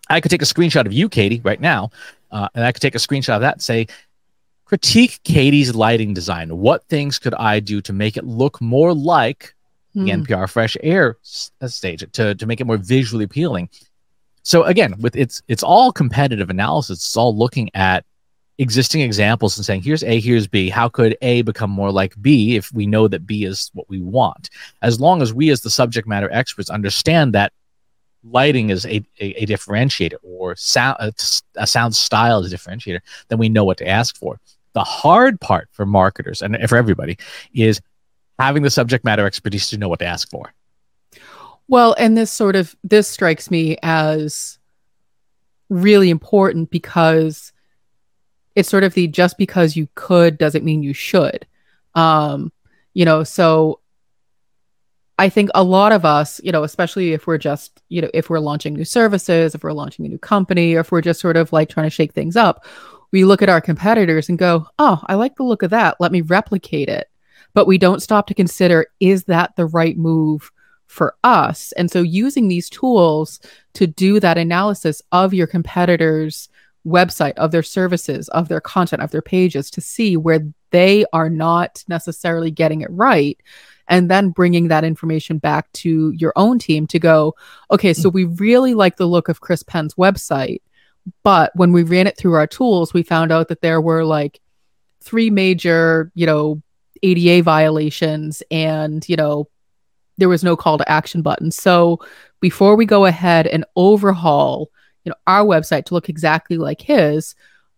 I 0.09 0.21
could 0.21 0.31
take 0.31 0.41
a 0.41 0.45
screenshot 0.45 0.85
of 0.85 0.93
you, 0.93 1.09
Katie, 1.09 1.41
right 1.43 1.59
now, 1.59 1.91
uh, 2.31 2.49
and 2.53 2.63
I 2.63 2.71
could 2.71 2.81
take 2.81 2.95
a 2.95 2.99
screenshot 2.99 3.35
of 3.35 3.41
that 3.41 3.55
and 3.55 3.61
say, 3.61 3.87
critique 4.65 5.19
Katie's 5.23 5.75
lighting 5.75 6.13
design. 6.13 6.57
What 6.57 6.87
things 6.87 7.19
could 7.19 7.33
I 7.33 7.59
do 7.59 7.81
to 7.81 7.93
make 7.93 8.17
it 8.17 8.25
look 8.25 8.59
more 8.61 8.93
like 8.93 9.53
the 9.93 10.11
hmm. 10.11 10.23
NPR 10.23 10.49
Fresh 10.49 10.77
Air 10.83 11.17
uh, 11.61 11.67
stage 11.67 12.05
to 12.13 12.35
to 12.35 12.45
make 12.45 12.59
it 12.59 12.67
more 12.67 12.77
visually 12.77 13.23
appealing? 13.23 13.69
So 14.47 14.63
again, 14.63 14.95
with 15.01 15.17
it's 15.17 15.41
it's 15.49 15.61
all 15.61 15.91
competitive 15.91 16.49
analysis. 16.49 16.99
It's 16.99 17.17
all 17.17 17.37
looking 17.37 17.69
at 17.73 18.05
existing 18.57 19.01
examples 19.01 19.57
and 19.57 19.65
saying, 19.65 19.81
here's 19.81 20.03
A, 20.05 20.21
here's 20.21 20.47
B. 20.47 20.69
How 20.69 20.87
could 20.87 21.17
A 21.21 21.41
become 21.41 21.69
more 21.69 21.91
like 21.91 22.15
B 22.21 22.55
if 22.55 22.71
we 22.71 22.87
know 22.87 23.09
that 23.09 23.27
B 23.27 23.43
is 23.43 23.69
what 23.73 23.89
we 23.89 23.99
want? 23.99 24.49
As 24.81 25.01
long 25.01 25.21
as 25.21 25.33
we, 25.33 25.49
as 25.49 25.59
the 25.59 25.69
subject 25.69 26.07
matter 26.07 26.31
experts, 26.31 26.69
understand 26.69 27.33
that 27.33 27.51
lighting 28.23 28.69
is 28.69 28.85
a, 28.85 29.03
a, 29.19 29.43
a 29.43 29.45
differentiator 29.45 30.15
or 30.23 30.55
sound, 30.55 30.95
a, 31.01 31.07
uh, 31.07 31.11
a 31.57 31.67
sound 31.67 31.93
style 31.93 32.39
is 32.39 32.53
a 32.53 32.55
differentiator, 32.55 33.01
then 33.27 33.39
we 33.39 33.49
know 33.49 33.65
what 33.65 33.77
to 33.79 33.87
ask 33.87 34.15
for. 34.15 34.39
The 34.71 34.83
hard 34.85 35.41
part 35.41 35.67
for 35.73 35.85
marketers 35.85 36.41
and 36.41 36.57
for 36.69 36.77
everybody 36.77 37.17
is 37.53 37.81
having 38.39 38.63
the 38.63 38.69
subject 38.69 39.03
matter 39.03 39.25
expertise 39.25 39.69
to 39.71 39.77
know 39.77 39.89
what 39.89 39.99
to 39.99 40.05
ask 40.05 40.29
for. 40.29 40.53
Well, 41.67 41.95
and 41.97 42.17
this 42.17 42.31
sort 42.31 42.55
of 42.55 42.75
this 42.83 43.07
strikes 43.07 43.51
me 43.51 43.77
as 43.83 44.57
really 45.69 46.09
important 46.09 46.69
because 46.69 47.51
it's 48.55 48.69
sort 48.69 48.83
of 48.83 48.93
the 48.93 49.07
just 49.07 49.37
because 49.37 49.75
you 49.75 49.87
could 49.95 50.37
doesn't 50.37 50.65
mean 50.65 50.81
you 50.81 50.93
should. 50.93 51.45
Um, 51.93 52.51
you 52.93 53.05
know, 53.05 53.23
so 53.23 53.81
I 55.19 55.29
think 55.29 55.49
a 55.55 55.63
lot 55.63 55.91
of 55.91 56.05
us, 56.05 56.39
you 56.43 56.51
know, 56.51 56.63
especially 56.63 57.13
if 57.13 57.27
we're 57.27 57.37
just, 57.37 57.81
you 57.89 58.01
know, 58.01 58.09
if 58.13 58.29
we're 58.29 58.39
launching 58.39 58.73
new 58.73 58.85
services, 58.85 59.55
if 59.55 59.63
we're 59.63 59.73
launching 59.73 60.05
a 60.05 60.09
new 60.09 60.19
company, 60.19 60.75
or 60.75 60.81
if 60.81 60.91
we're 60.91 61.01
just 61.01 61.19
sort 61.19 61.37
of 61.37 61.51
like 61.51 61.69
trying 61.69 61.87
to 61.87 61.91
shake 61.91 62.13
things 62.13 62.35
up, 62.35 62.65
we 63.11 63.25
look 63.25 63.41
at 63.41 63.49
our 63.49 63.61
competitors 63.61 64.29
and 64.29 64.37
go, 64.37 64.67
oh, 64.79 65.01
I 65.07 65.15
like 65.15 65.35
the 65.35 65.43
look 65.43 65.63
of 65.63 65.71
that. 65.71 65.97
Let 65.99 66.11
me 66.11 66.21
replicate 66.21 66.89
it. 66.89 67.09
But 67.53 67.67
we 67.67 67.77
don't 67.77 68.01
stop 68.01 68.27
to 68.27 68.33
consider 68.33 68.85
is 68.99 69.23
that 69.25 69.55
the 69.55 69.65
right 69.65 69.97
move 69.97 70.51
for 70.97 71.15
us. 71.23 71.71
And 71.73 71.91
so 71.91 72.01
using 72.01 72.47
these 72.47 72.69
tools 72.69 73.39
to 73.75 73.85
do 73.85 74.19
that 74.19 74.37
analysis 74.37 75.01
of 75.11 75.31
your 75.33 75.45
competitors' 75.45 76.49
website, 76.87 77.33
of 77.33 77.51
their 77.51 77.63
services, 77.63 78.27
of 78.29 78.47
their 78.47 78.59
content, 78.59 79.03
of 79.03 79.11
their 79.11 79.21
pages 79.21 79.69
to 79.71 79.81
see 79.81 80.17
where 80.17 80.39
they 80.71 81.05
are 81.13 81.29
not 81.29 81.83
necessarily 81.87 82.49
getting 82.49 82.81
it 82.81 82.89
right. 82.89 83.37
And 83.87 84.09
then 84.09 84.31
bringing 84.31 84.67
that 84.67 84.83
information 84.83 85.37
back 85.37 85.71
to 85.73 86.11
your 86.11 86.33
own 86.35 86.59
team 86.59 86.87
to 86.87 86.99
go, 86.99 87.35
okay, 87.71 87.93
so 87.93 88.09
mm. 88.09 88.13
we 88.13 88.23
really 88.25 88.73
like 88.73 88.97
the 88.97 89.05
look 89.05 89.29
of 89.29 89.39
Chris 89.39 89.63
Penn's 89.63 89.93
website. 89.93 90.61
But 91.23 91.51
when 91.55 91.71
we 91.71 91.83
ran 91.83 92.07
it 92.07 92.17
through 92.17 92.33
our 92.33 92.47
tools, 92.47 92.93
we 92.93 93.03
found 93.03 93.31
out 93.31 93.47
that 93.49 93.61
there 93.61 93.79
were 93.79 94.03
like 94.03 94.41
three 94.99 95.29
major, 95.29 96.11
you 96.15 96.25
know, 96.25 96.61
ADA 97.03 97.43
violations 97.43 98.41
and, 98.49 99.07
you 99.07 99.15
know, 99.15 99.47
there 100.17 100.29
was 100.29 100.43
no 100.43 100.55
call 100.55 100.77
to 100.77 100.89
action 100.89 101.21
button. 101.21 101.51
So 101.51 101.99
before 102.39 102.75
we 102.75 102.85
go 102.85 103.05
ahead 103.05 103.47
and 103.47 103.65
overhaul, 103.75 104.71
you 105.03 105.09
know, 105.09 105.15
our 105.25 105.45
website 105.45 105.85
to 105.85 105.93
look 105.93 106.09
exactly 106.09 106.57
like 106.57 106.81
his, 106.81 107.35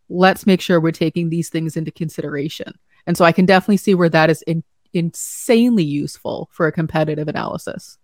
let's 0.09 0.47
make 0.47 0.61
sure 0.61 0.79
we're 0.79 0.91
taking 0.91 1.29
these 1.29 1.49
things 1.49 1.77
into 1.77 1.91
consideration. 1.91 2.73
And 3.05 3.17
so 3.17 3.25
I 3.25 3.31
can 3.31 3.45
definitely 3.45 3.77
see 3.77 3.95
where 3.95 4.09
that 4.09 4.29
is 4.29 4.41
in, 4.43 4.63
insanely 4.93 5.83
useful 5.83 6.49
for 6.51 6.67
a 6.67 6.71
competitive 6.71 7.27
analysis. 7.27 7.97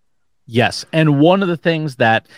Yes. 0.46 0.84
And 0.92 1.18
one 1.18 1.42
of 1.42 1.48
the 1.48 1.56
things 1.56 1.96
that 1.96 2.28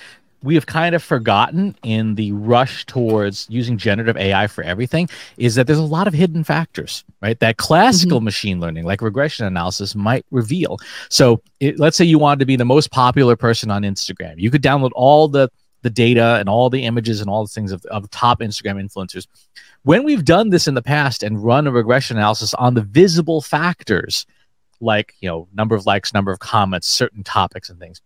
we 0.43 0.55
have 0.55 0.67
kind 0.67 0.95
of 0.95 1.03
forgotten 1.03 1.77
in 1.83 2.15
the 2.15 2.33
rush 2.33 2.87
towards 2.87 3.47
using 3.51 3.77
generative 3.77 4.17
AI 4.17 4.47
for 4.47 4.63
everything 4.63 5.09
is 5.37 5.55
that 5.57 5.67
there's 5.67 5.79
a 5.79 5.83
lot 5.83 6.07
of 6.07 6.15
hidden 6.15 6.45
factors, 6.45 7.05
right? 7.21 7.39
That 7.41 7.57
classical 7.57 8.19
mm-hmm. 8.19 8.27
machine 8.27 8.61
learning, 8.61 8.85
like 8.85 9.03
regression 9.03 9.47
analysis, 9.47 9.95
might 9.95 10.25
reveal. 10.31 10.79
So, 11.09 11.43
it, 11.61 11.79
let's 11.79 11.97
say 11.97 12.05
you 12.05 12.19
wanted 12.19 12.41
to 12.41 12.47
be 12.47 12.57
the 12.57 12.65
most 12.65 12.91
popular 12.91 13.37
person 13.37 13.71
on 13.71 13.83
Instagram. 13.83 14.35
You 14.37 14.51
could 14.51 14.63
download 14.63 14.91
all 14.95 15.29
the 15.29 15.51
the 15.83 15.91
data 15.91 16.37
and 16.41 16.49
all 16.49 16.71
the 16.71 16.85
images 16.85 17.21
and 17.21 17.31
all 17.31 17.45
the 17.45 17.53
things 17.53 17.71
of, 17.71 17.85
of 17.87 18.11
top 18.11 18.41
Instagram 18.41 18.83
influencers. 18.83 19.27
When 19.85 20.03
we've 20.03 20.25
done 20.25 20.51
this 20.51 20.67
in 20.67 20.75
the 20.75 20.83
past 20.83 21.23
and 21.23 21.43
run 21.43 21.67
a 21.67 21.71
regression 21.71 22.17
analysis 22.17 22.53
on 22.55 22.75
the 22.75 22.83
visible 22.83 23.41
factors, 23.41 24.27
like 24.81 25.15
you 25.21 25.29
know 25.29 25.49
number 25.53 25.75
of 25.75 25.87
likes, 25.87 26.15
number 26.15 26.33
of 26.33 26.39
comments, 26.39 26.89
certain 26.89 27.25
topics 27.25 27.71
and 27.71 27.79
things, 27.79 28.01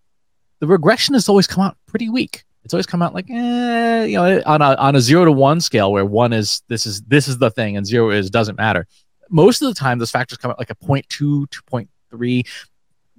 the 0.63 0.69
regression 0.69 1.15
has 1.15 1.29
always 1.29 1.49
come 1.49 1.65
out 1.65 1.77
pretty 1.87 2.09
weak. 2.09 2.45
It's 2.65 2.73
always 2.73 2.87
come 2.87 3.03
out 3.03 3.15
like, 3.15 3.29
eh, 3.29 4.05
you 4.05 4.17
know, 4.17 4.41
on 4.47 4.63
a 4.63 4.77
on 4.77 4.95
a 4.95 5.01
zero 5.01 5.25
to 5.25 5.33
one 5.33 5.61
scale 5.61 5.91
where 5.91 6.05
one 6.05 6.33
is 6.33 6.63
this 6.69 6.87
is 6.87 7.03
this 7.03 7.27
is 7.27 7.39
the 7.39 7.51
thing 7.51 7.77
and 7.77 7.85
zero 7.85 8.11
is 8.11 8.31
doesn't 8.31 8.57
matter. 8.57 8.87
Most 9.29 9.61
of 9.61 9.67
the 9.67 9.75
time, 9.75 9.99
those 9.99 10.13
factors 10.13 10.39
come 10.39 10.53
out 10.53 10.61
like 10.61 10.71
a 10.71 10.77
0. 10.81 11.01
0.2, 11.03 11.47
2.3, 11.49 12.47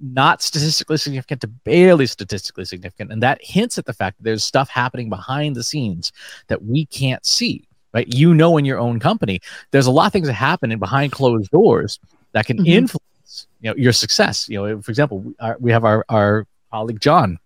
not 0.00 0.40
statistically 0.40 0.96
significant 0.96 1.42
to 1.42 1.46
barely 1.46 2.06
statistically 2.06 2.64
significant, 2.64 3.12
and 3.12 3.22
that 3.22 3.44
hints 3.44 3.76
at 3.76 3.84
the 3.84 3.92
fact 3.92 4.16
that 4.16 4.24
there's 4.24 4.42
stuff 4.42 4.70
happening 4.70 5.10
behind 5.10 5.54
the 5.54 5.64
scenes 5.64 6.12
that 6.46 6.64
we 6.64 6.86
can't 6.86 7.26
see. 7.26 7.68
Right? 7.92 8.08
You 8.08 8.32
know, 8.32 8.56
in 8.56 8.64
your 8.64 8.78
own 8.78 9.00
company, 9.00 9.40
there's 9.70 9.86
a 9.86 9.90
lot 9.90 10.06
of 10.06 10.12
things 10.14 10.28
that 10.28 10.32
happen 10.32 10.72
in 10.72 10.78
behind 10.78 11.12
closed 11.12 11.50
doors 11.50 12.00
that 12.32 12.46
can 12.46 12.56
mm-hmm. 12.56 12.68
influence 12.68 13.48
you 13.60 13.68
know 13.68 13.76
your 13.76 13.92
success. 13.92 14.48
You 14.48 14.66
know, 14.66 14.80
for 14.80 14.90
example, 14.90 15.18
we, 15.18 15.34
our, 15.40 15.58
we 15.60 15.72
have 15.72 15.84
our 15.84 16.06
our 16.08 16.46
colleague 16.74 17.00
John. 17.00 17.38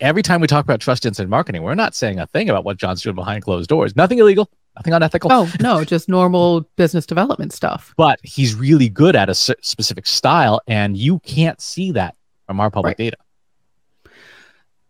Every 0.00 0.22
time 0.22 0.40
we 0.40 0.46
talk 0.46 0.64
about 0.64 0.80
Trust 0.80 1.04
Insights 1.04 1.28
marketing, 1.28 1.62
we're 1.62 1.74
not 1.74 1.94
saying 1.94 2.18
a 2.18 2.26
thing 2.26 2.48
about 2.48 2.64
what 2.64 2.78
John's 2.78 3.02
doing 3.02 3.14
behind 3.14 3.44
closed 3.44 3.68
doors. 3.68 3.94
Nothing 3.94 4.18
illegal, 4.18 4.50
nothing 4.74 4.94
unethical. 4.94 5.30
Oh, 5.30 5.52
no, 5.60 5.84
just 5.84 6.08
normal 6.08 6.62
business 6.76 7.04
development 7.04 7.52
stuff. 7.52 7.92
But 7.98 8.18
he's 8.22 8.54
really 8.54 8.88
good 8.88 9.14
at 9.14 9.28
a 9.28 9.34
specific 9.34 10.06
style, 10.06 10.62
and 10.66 10.96
you 10.96 11.18
can't 11.18 11.60
see 11.60 11.92
that 11.92 12.16
from 12.46 12.60
our 12.60 12.70
public 12.70 12.92
right. 12.92 12.96
data. 12.96 13.18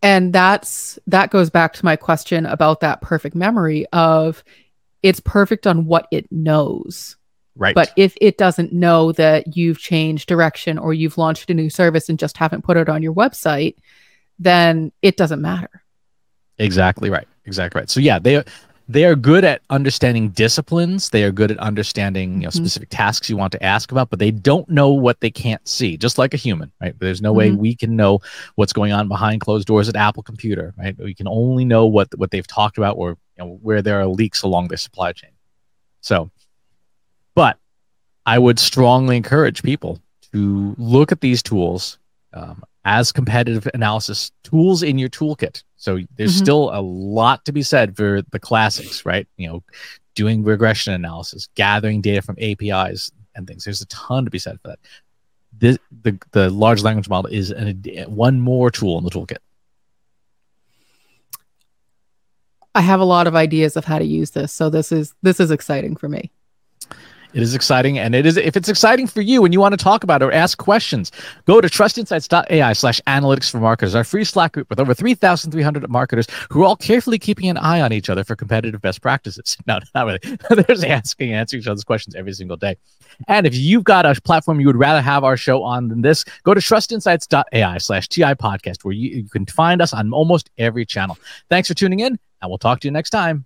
And 0.01 0.33
that's 0.33 0.97
that 1.09 1.31
goes 1.31 1.51
back 1.51 1.73
to 1.73 1.85
my 1.85 1.97
question 1.97 2.47
about 2.47 2.79
that 2.81 3.01
perfect 3.01 3.35
memory 3.35 3.87
of 3.93 4.45
it's 5.03 5.19
perfect 5.19 5.67
on 5.67 5.87
what 5.87 6.07
it 6.13 6.31
knows. 6.31 7.16
Right. 7.57 7.75
But 7.75 7.93
if 7.97 8.17
it 8.21 8.37
doesn't 8.37 8.73
know 8.73 9.13
that 9.13 9.57
you've 9.57 9.79
changed 9.79 10.29
direction 10.29 10.77
or 10.77 10.93
you've 10.93 11.17
launched 11.17 11.51
a 11.51 11.55
new 11.55 11.71
service 11.71 12.09
and 12.09 12.19
just 12.19 12.37
haven't 12.37 12.63
put 12.63 12.77
it 12.77 12.89
on 12.89 13.03
your 13.03 13.15
website, 13.15 13.77
then 14.39 14.93
it 15.01 15.17
doesn't 15.17 15.41
matter. 15.41 15.83
Exactly 16.59 17.09
right. 17.09 17.27
Exactly 17.47 17.81
right. 17.81 17.91
So 17.91 18.01
yeah, 18.01 18.19
they 18.19 18.43
they 18.89 19.05
are 19.05 19.17
good 19.17 19.45
at 19.45 19.63
understanding 19.71 20.29
disciplines. 20.31 21.11
They 21.11 21.25
are 21.25 21.33
good 21.33 21.51
at 21.51 21.59
understanding 21.59 22.35
you 22.35 22.41
know 22.41 22.49
mm-hmm. 22.49 22.57
specific 22.57 22.89
tasks 22.91 23.29
you 23.31 23.37
want 23.37 23.53
to 23.53 23.63
ask 23.63 23.91
about, 23.91 24.11
but 24.11 24.19
they 24.19 24.31
don't 24.31 24.69
know 24.69 24.91
what 24.91 25.21
they 25.21 25.31
can't 25.31 25.67
see. 25.67 25.97
Just 25.97 26.19
like 26.19 26.35
a 26.35 26.37
human, 26.37 26.71
right? 26.81 26.99
There's 26.99 27.23
no 27.23 27.31
mm-hmm. 27.31 27.39
way 27.39 27.51
we 27.53 27.75
can 27.75 27.97
know 27.97 28.21
what's 28.55 28.73
going 28.73 28.93
on 28.93 29.09
behind 29.09 29.41
closed 29.41 29.67
doors 29.67 29.89
at 29.89 29.97
Apple 29.97 30.23
Computer, 30.23 30.75
right? 30.79 30.97
We 30.99 31.15
can 31.15 31.29
only 31.29 31.65
know 31.65 31.87
what 31.87 32.09
what 32.19 32.31
they've 32.31 32.47
talked 32.47 32.79
about 32.79 32.97
or 32.97 33.11
you 33.39 33.45
know, 33.45 33.59
where 33.63 33.83
there 33.83 34.01
are 34.01 34.07
leaks 34.07 34.43
along 34.43 34.69
their 34.69 34.79
supply 34.79 35.13
chain. 35.13 35.31
So 36.01 36.31
but 37.37 37.59
I 38.25 38.41
would 38.41 38.59
strongly 38.59 39.17
encourage 39.17 39.63
people 39.63 40.01
to 40.33 40.75
look 40.79 41.13
at 41.13 41.21
these 41.21 41.45
tools 41.45 41.99
um, 42.33 42.65
as 42.85 43.13
competitive 43.13 43.69
analysis 43.75 44.33
tools 44.43 44.83
in 44.83 44.99
your 44.99 45.09
toolkit. 45.09 45.63
So 45.77 46.01
there's 46.17 46.35
mm-hmm. 46.35 46.45
still 46.45 46.71
a 46.73 46.81
lot 46.81 47.45
to 47.45 47.53
be 47.53 47.63
said 47.63 47.97
for 47.97 48.23
the 48.33 48.41
classics, 48.41 49.07
right? 49.07 49.29
You 49.37 49.49
know, 49.49 49.65
doing 50.15 50.43
regression 50.43 50.95
analysis, 50.95 51.49
gathering 51.55 52.01
data 52.01 52.23
from 52.23 52.37
APIs 52.41 53.13
and 53.37 53.47
things. 53.47 53.65
There's 53.65 53.83
a 53.83 53.87
ton 53.87 54.25
to 54.25 54.31
be 54.31 54.39
said 54.39 54.59
for 54.63 54.69
that. 54.69 54.79
This, 55.59 55.79
the 56.03 56.19
the 56.33 56.51
large 56.51 56.83
language 56.83 57.09
model 57.09 57.31
is 57.31 57.51
an, 57.51 57.83
one 58.09 58.41
more 58.41 58.71
tool 58.71 58.99
in 58.99 59.05
the 59.05 59.11
toolkit. 59.11 59.39
I 62.75 62.81
have 62.81 63.01
a 63.01 63.05
lot 63.05 63.27
of 63.27 63.35
ideas 63.35 63.77
of 63.77 63.85
how 63.85 63.99
to 63.99 64.05
use 64.05 64.33
this, 64.33 64.53
so 64.53 64.69
this 64.69 64.91
is 64.93 65.15
this 65.23 65.41
is 65.41 65.51
exciting 65.51 65.97
for 65.97 66.09
me. 66.09 66.31
It 67.33 67.43
is 67.43 67.55
exciting, 67.55 67.99
and 67.99 68.15
it 68.15 68.27
is 68.27 68.37
if 68.37 68.57
it's 68.57 68.69
exciting 68.69 69.07
for 69.07 69.21
you 69.21 69.45
and 69.45 69.53
you 69.53 69.61
want 69.61 69.73
to 69.73 69.83
talk 69.83 70.05
about 70.05 70.23
it 70.23 70.27
or 70.27 70.33
ask 70.33 70.59
questions, 70.59 71.13
go 71.45 71.61
to 71.61 71.69
trustinsights.ai 71.69 72.73
slash 72.73 73.01
analytics 73.07 73.51
for 73.51 73.59
marketers, 73.59 73.95
our 73.95 74.05
free 74.05 74.25
Slack 74.25 74.53
group 74.53 74.71
with 74.71 74.81
over 74.81 74.95
3,300 74.95 75.89
marketers 75.91 76.27
who 76.51 76.63
are 76.63 76.65
all 76.65 76.77
carefully 76.77 77.19
keeping 77.19 77.49
an 77.49 77.59
eye 77.59 77.81
on 77.81 77.93
each 77.93 78.09
other 78.09 78.25
for 78.25 78.37
competitive 78.37 78.81
best 78.81 79.03
practices. 79.03 79.57
No, 79.67 79.81
not 79.97 80.07
really. 80.07 80.21
There's 80.69 80.85
asking 80.85 81.31
and 81.31 81.41
answering 81.41 81.61
each 81.61 81.67
other's 81.67 81.83
questions 81.83 82.15
every 82.15 82.33
single 82.33 82.57
day. 82.57 82.77
And 83.27 83.47
if 83.47 83.55
you've 83.57 83.83
got 83.83 84.07
a 84.07 84.15
platform 84.21 84.61
you 84.61 84.67
would 84.69 84.77
rather 84.77 85.01
have 85.01 85.25
our 85.25 85.37
show 85.37 85.65
on 85.65 85.89
than 85.89 86.03
this, 86.03 86.25
go 86.45 86.55
to 86.55 86.61
trustinsights.ai 86.61 87.79
slash 87.79 88.09
TI 88.09 88.35
podcast, 88.35 88.85
where 88.85 88.95
you, 88.95 89.23
you 89.23 89.29
can 89.29 89.45
find 89.47 89.83
us 89.83 89.93
on 89.93 90.13
almost 90.13 90.51
every 90.57 90.87
channel. 90.87 91.19
Thanks 91.49 91.67
for 91.67 91.75
tuning 91.75 91.99
in, 92.01 92.19
and 92.41 92.51
we'll 92.51 92.59
talk 92.59 92.79
to 92.81 92.89
you 92.89 92.93
next 92.93 93.11
time. 93.11 93.45